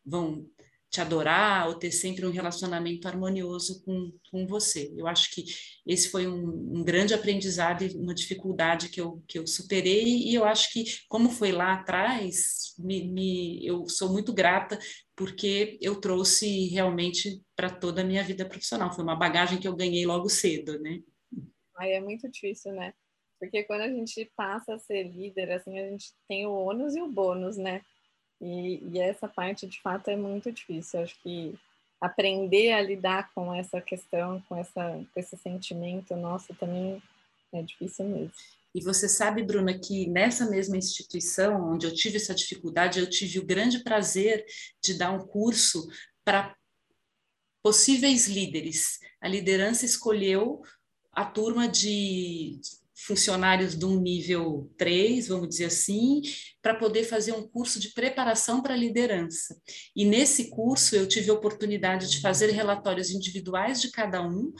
[0.06, 0.45] vão
[0.89, 4.91] te adorar ou ter sempre um relacionamento harmonioso com, com você.
[4.97, 5.45] Eu acho que
[5.85, 10.34] esse foi um, um, grande aprendizado e uma dificuldade que eu, que eu superei, e
[10.34, 14.80] eu acho que, como foi lá atrás, me, me eu sou muito grata
[15.15, 18.91] porque eu trouxe realmente para toda a minha vida profissional.
[18.91, 21.01] Foi uma bagagem que eu ganhei logo cedo, né?
[21.77, 22.93] Aí é muito difícil, né?
[23.39, 27.01] Porque quando a gente passa a ser líder, assim, a gente tem o ônus e
[27.01, 27.81] o bônus, né?
[28.41, 31.01] E, e essa parte, de fato, é muito difícil.
[31.01, 31.57] Acho que
[31.99, 37.01] aprender a lidar com essa questão, com, essa, com esse sentimento nosso também
[37.51, 38.31] é difícil mesmo.
[38.73, 43.39] E você sabe, Bruna, que nessa mesma instituição, onde eu tive essa dificuldade, eu tive
[43.39, 44.45] o grande prazer
[44.81, 45.89] de dar um curso
[46.23, 46.55] para
[47.63, 48.99] possíveis líderes.
[49.19, 50.61] A liderança escolheu
[51.11, 52.61] a turma de
[53.05, 56.21] funcionários de um nível 3, vamos dizer assim,
[56.61, 59.59] para poder fazer um curso de preparação para liderança.
[59.95, 64.53] E nesse curso eu tive a oportunidade de fazer relatórios individuais de cada um,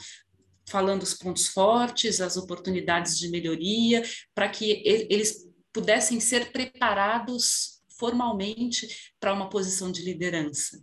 [0.68, 4.02] falando os pontos fortes, as oportunidades de melhoria,
[4.34, 10.82] para que eles pudessem ser preparados formalmente para uma posição de liderança.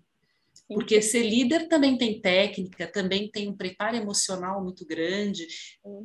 [0.68, 5.48] Porque ser líder também tem técnica, também tem um preparo emocional muito grande,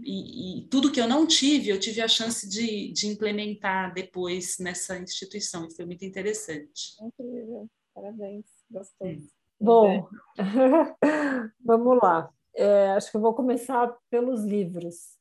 [0.05, 4.59] e, e, tudo que eu não tive, eu tive a chance de, de implementar depois
[4.61, 6.95] nessa instituição, e foi muito interessante.
[7.01, 9.21] Incrível, parabéns, gostei.
[9.61, 10.09] Bom,
[11.65, 12.31] vamos lá.
[12.55, 15.17] É, acho que eu vou começar pelos livros.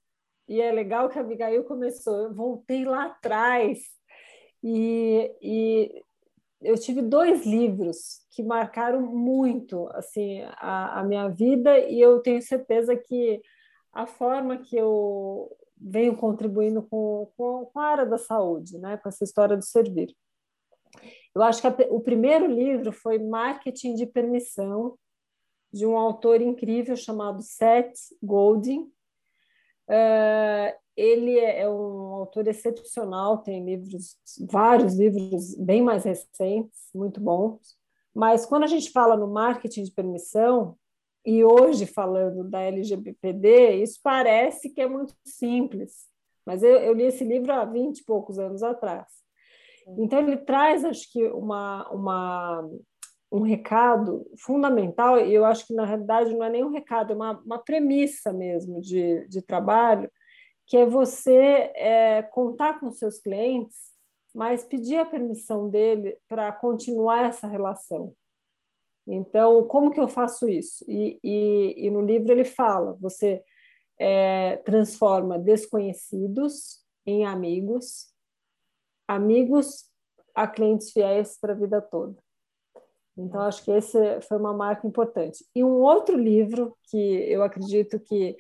[0.48, 2.18] E é legal que a Abigail começou.
[2.18, 3.80] Eu voltei lá atrás
[4.64, 6.04] e, e
[6.62, 12.42] eu tive dois livros que marcaram muito assim a, a, minha vida e eu tenho
[12.42, 13.42] certeza que
[13.92, 19.10] a forma que eu venho contribuindo com, com, com a área da saúde, né, com
[19.10, 20.16] essa história do servir.
[21.34, 24.98] Eu acho que a, o primeiro livro foi Marketing de Permissão,
[25.74, 28.92] de um autor incrível chamado Seth Godin.
[29.88, 34.18] Uh, ele é, é um autor excepcional, tem livros,
[34.50, 37.76] vários livros bem mais recentes, muito bons.
[38.14, 40.78] Mas quando a gente fala no marketing de permissão,
[41.26, 46.08] e hoje falando da LGPD, isso parece que é muito simples.
[46.46, 49.08] Mas eu, eu li esse livro há 20 e poucos anos atrás.
[49.98, 52.70] Então, ele traz, acho que, uma, uma,
[53.32, 57.16] um recado fundamental, e eu acho que, na realidade, não é nem um recado, é
[57.16, 60.10] uma, uma premissa mesmo de, de trabalho,
[60.72, 63.92] que é você é, contar com seus clientes,
[64.34, 68.16] mas pedir a permissão dele para continuar essa relação.
[69.06, 70.86] Então, como que eu faço isso?
[70.88, 73.44] E, e, e no livro ele fala: você
[74.00, 78.10] é, transforma desconhecidos em amigos,
[79.06, 79.92] amigos
[80.34, 82.16] a clientes fiéis para a vida toda.
[83.18, 85.46] Então, acho que esse foi uma marca importante.
[85.54, 88.38] E um outro livro que eu acredito que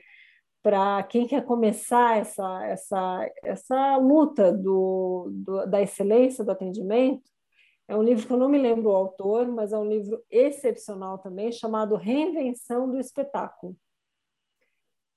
[0.64, 7.30] para quem quer começar essa, essa, essa luta do, do, da excelência do atendimento,
[7.88, 11.18] é um livro que eu não me lembro o autor, mas é um livro excepcional
[11.18, 13.76] também, chamado Reinvenção do Espetáculo.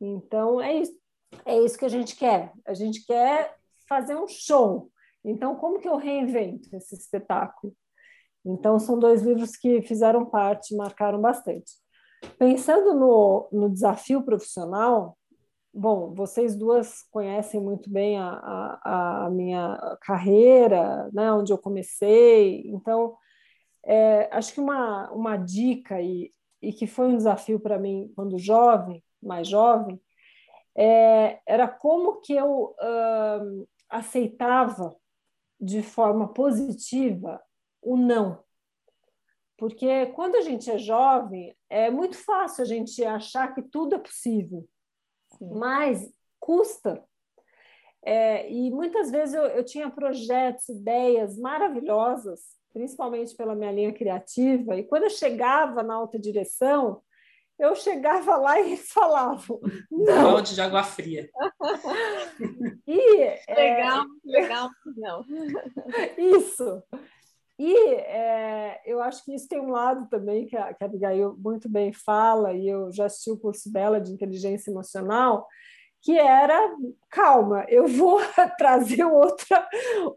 [0.00, 0.98] Então, é isso,
[1.44, 2.52] é isso que a gente quer.
[2.66, 3.56] A gente quer
[3.88, 4.90] fazer um show.
[5.24, 7.74] Então, como que eu reinvento esse espetáculo?
[8.44, 11.72] Então, são dois livros que fizeram parte, marcaram bastante.
[12.38, 15.16] Pensando no, no desafio profissional,
[15.76, 18.28] Bom, vocês duas conhecem muito bem a,
[18.84, 22.62] a, a minha carreira, né, onde eu comecei.
[22.68, 23.16] Então,
[23.84, 26.32] é, acho que uma, uma dica, e,
[26.62, 30.00] e que foi um desafio para mim quando jovem, mais jovem,
[30.76, 32.76] é, era como que eu
[33.90, 34.94] aceitava
[35.60, 37.42] de forma positiva
[37.82, 38.44] o não.
[39.58, 43.98] Porque quando a gente é jovem, é muito fácil a gente achar que tudo é
[43.98, 44.68] possível
[45.52, 47.02] mas custa.
[48.04, 52.40] É, e muitas vezes eu, eu tinha projetos, ideias maravilhosas,
[52.72, 57.00] principalmente pela minha linha criativa, e quando eu chegava na alta direção,
[57.58, 59.60] eu chegava lá e eles falavam.
[59.90, 60.32] Não.
[60.32, 61.30] Balde de água fria.
[62.86, 63.16] e,
[63.48, 64.30] legal, é...
[64.30, 65.24] legal, não.
[66.18, 66.82] Isso.
[67.58, 71.36] E é, eu acho que isso tem um lado também que a, que a Abigail
[71.38, 75.46] muito bem fala, e eu já assisti o curso dela de inteligência emocional,
[76.02, 76.76] que era
[77.08, 78.20] calma, eu vou
[78.58, 79.66] trazer outra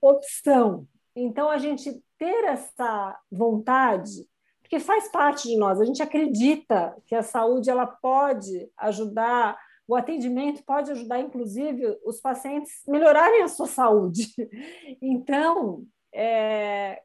[0.02, 0.88] opção.
[1.16, 4.28] Então, a gente ter essa vontade,
[4.62, 9.58] porque faz parte de nós, a gente acredita que a saúde ela pode ajudar,
[9.88, 14.28] o atendimento pode ajudar, inclusive, os pacientes melhorarem a sua saúde.
[15.02, 15.84] Então,
[16.14, 17.02] é,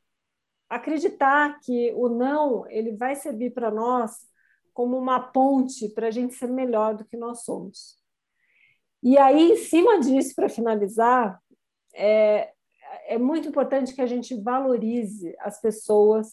[0.72, 4.26] acreditar que o não ele vai servir para nós
[4.72, 7.98] como uma ponte para a gente ser melhor do que nós somos.
[9.02, 11.38] E aí, em cima disso, para finalizar,
[11.92, 12.52] é,
[13.06, 16.30] é muito importante que a gente valorize as pessoas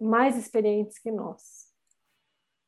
[0.00, 1.70] mais experientes que nós.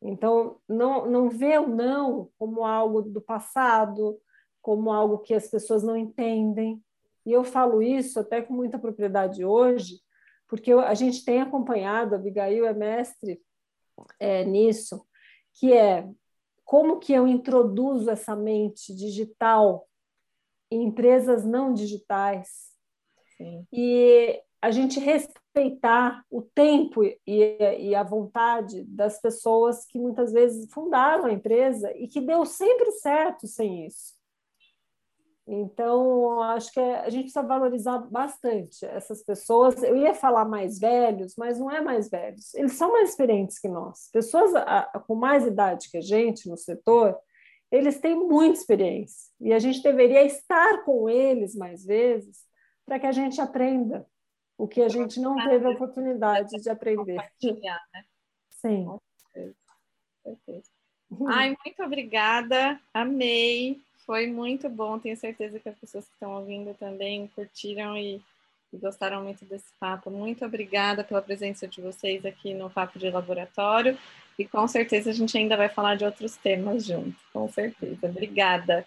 [0.01, 4.21] Então, não, não vê o não como algo do passado,
[4.61, 6.81] como algo que as pessoas não entendem.
[7.27, 10.01] E eu falo isso até com muita propriedade hoje,
[10.53, 13.41] porque a gente tem acompanhado, a Abigail é mestre
[14.21, 15.03] é, nisso,
[15.55, 16.07] que é
[16.63, 19.89] como que eu introduzo essa mente digital
[20.71, 22.49] em empresas não digitais
[23.39, 23.67] Sim.
[23.73, 30.71] e a gente respeitar o tempo e, e, a vontade das pessoas que muitas vezes
[30.71, 34.13] fundaram a empresa e que deu sempre certo sem isso.
[35.47, 39.83] Então, acho que a gente precisa valorizar bastante essas pessoas.
[39.83, 42.55] Eu ia falar mais velhos, mas não é mais velhos.
[42.55, 44.09] Eles são mais experientes que nós.
[44.13, 44.53] Pessoas
[45.07, 47.19] com mais idade que a gente no setor,
[47.73, 49.33] eles têm muita experiência.
[49.41, 52.45] E a gente deveria estar com eles mais vezes
[52.87, 54.07] para que a gente aprenda
[54.57, 57.17] o que a gente não teve a oportunidade de aprender.
[57.17, 58.05] Né?
[58.49, 58.87] Sim.
[61.29, 62.81] Ai, muito obrigada.
[62.95, 63.81] Amei.
[64.05, 68.21] Foi muito bom, tenho certeza que as pessoas que estão ouvindo também curtiram e,
[68.73, 70.11] e gostaram muito desse papo.
[70.11, 73.97] Muito obrigada pela presença de vocês aqui no Papo de Laboratório
[74.39, 78.07] e com certeza a gente ainda vai falar de outros temas juntos, com certeza.
[78.07, 78.87] Obrigada.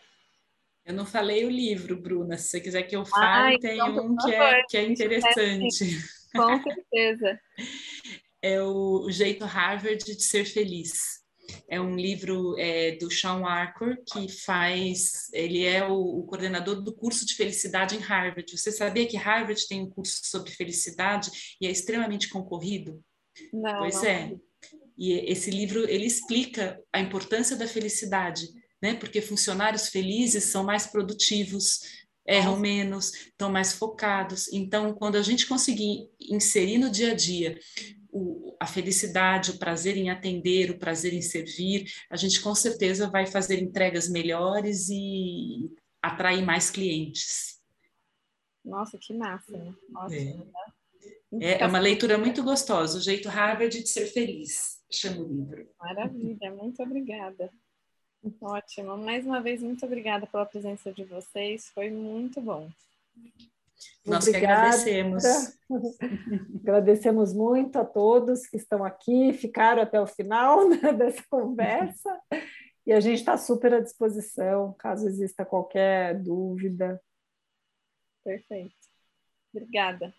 [0.85, 2.37] Eu não falei o livro, Bruna.
[2.37, 5.97] Se você quiser que eu fale, ah, tem então, um que é, que é interessante.
[6.33, 7.39] Com certeza.
[8.41, 11.24] É o, o jeito Harvard de ser feliz.
[11.67, 15.29] É um livro é, do Sean Arthur, que faz.
[15.33, 18.57] Ele é o, o, coordenador do curso de felicidade em Harvard.
[18.57, 23.03] Você sabia que Harvard tem um curso sobre felicidade e é extremamente concorrido?
[23.53, 23.79] Não.
[23.79, 24.05] Pois não.
[24.05, 24.35] é.
[24.97, 28.47] E esse livro ele explica a importância da felicidade,
[28.81, 28.93] né?
[28.95, 31.81] Porque funcionários felizes são mais produtivos,
[32.27, 34.51] erram menos, estão mais focados.
[34.51, 37.59] Então, quando a gente conseguir inserir no dia a dia
[38.15, 43.09] o, a felicidade, o prazer em atender, o prazer em servir, a gente com certeza
[43.09, 45.69] vai fazer entregas melhores e
[46.01, 47.61] atrair mais clientes.
[48.63, 49.75] Nossa, que massa, né?
[49.89, 50.33] Nossa, é.
[51.41, 55.69] É, é uma leitura muito gostosa, o jeito Harvard de ser feliz, chama o livro.
[55.77, 57.51] Maravilha, muito obrigada.
[58.41, 58.97] Ótimo.
[58.97, 61.69] Mais uma vez, muito obrigada pela presença de vocês.
[61.69, 62.71] Foi muito bom.
[64.05, 64.39] Nós Obrigada.
[64.39, 65.23] que agradecemos.
[66.61, 72.19] agradecemos muito a todos que estão aqui, ficaram até o final né, dessa conversa.
[72.85, 77.01] E a gente está super à disposição, caso exista qualquer dúvida.
[78.23, 78.75] Perfeito.
[79.53, 80.13] Obrigada.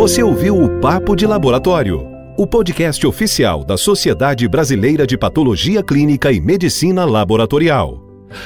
[0.00, 2.09] Você ouviu o Papo de Laboratório,
[2.40, 8.00] o podcast oficial da Sociedade Brasileira de Patologia Clínica e Medicina Laboratorial.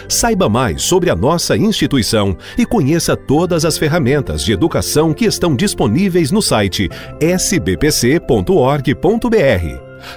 [0.08, 5.54] Saiba mais sobre a nossa instituição e conheça todas as ferramentas de educação que estão
[5.54, 6.90] disponíveis no site
[7.20, 8.18] sbpc.org.br.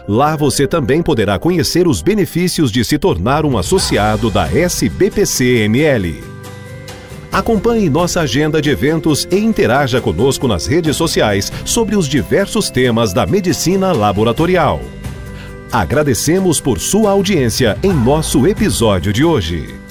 [0.07, 6.36] Lá você também poderá conhecer os benefícios de se tornar um associado da SBPC-ML.
[7.31, 13.13] Acompanhe nossa agenda de eventos e interaja conosco nas redes sociais sobre os diversos temas
[13.13, 14.81] da medicina laboratorial.
[15.71, 19.86] Agradecemos por sua audiência em nosso episódio de hoje.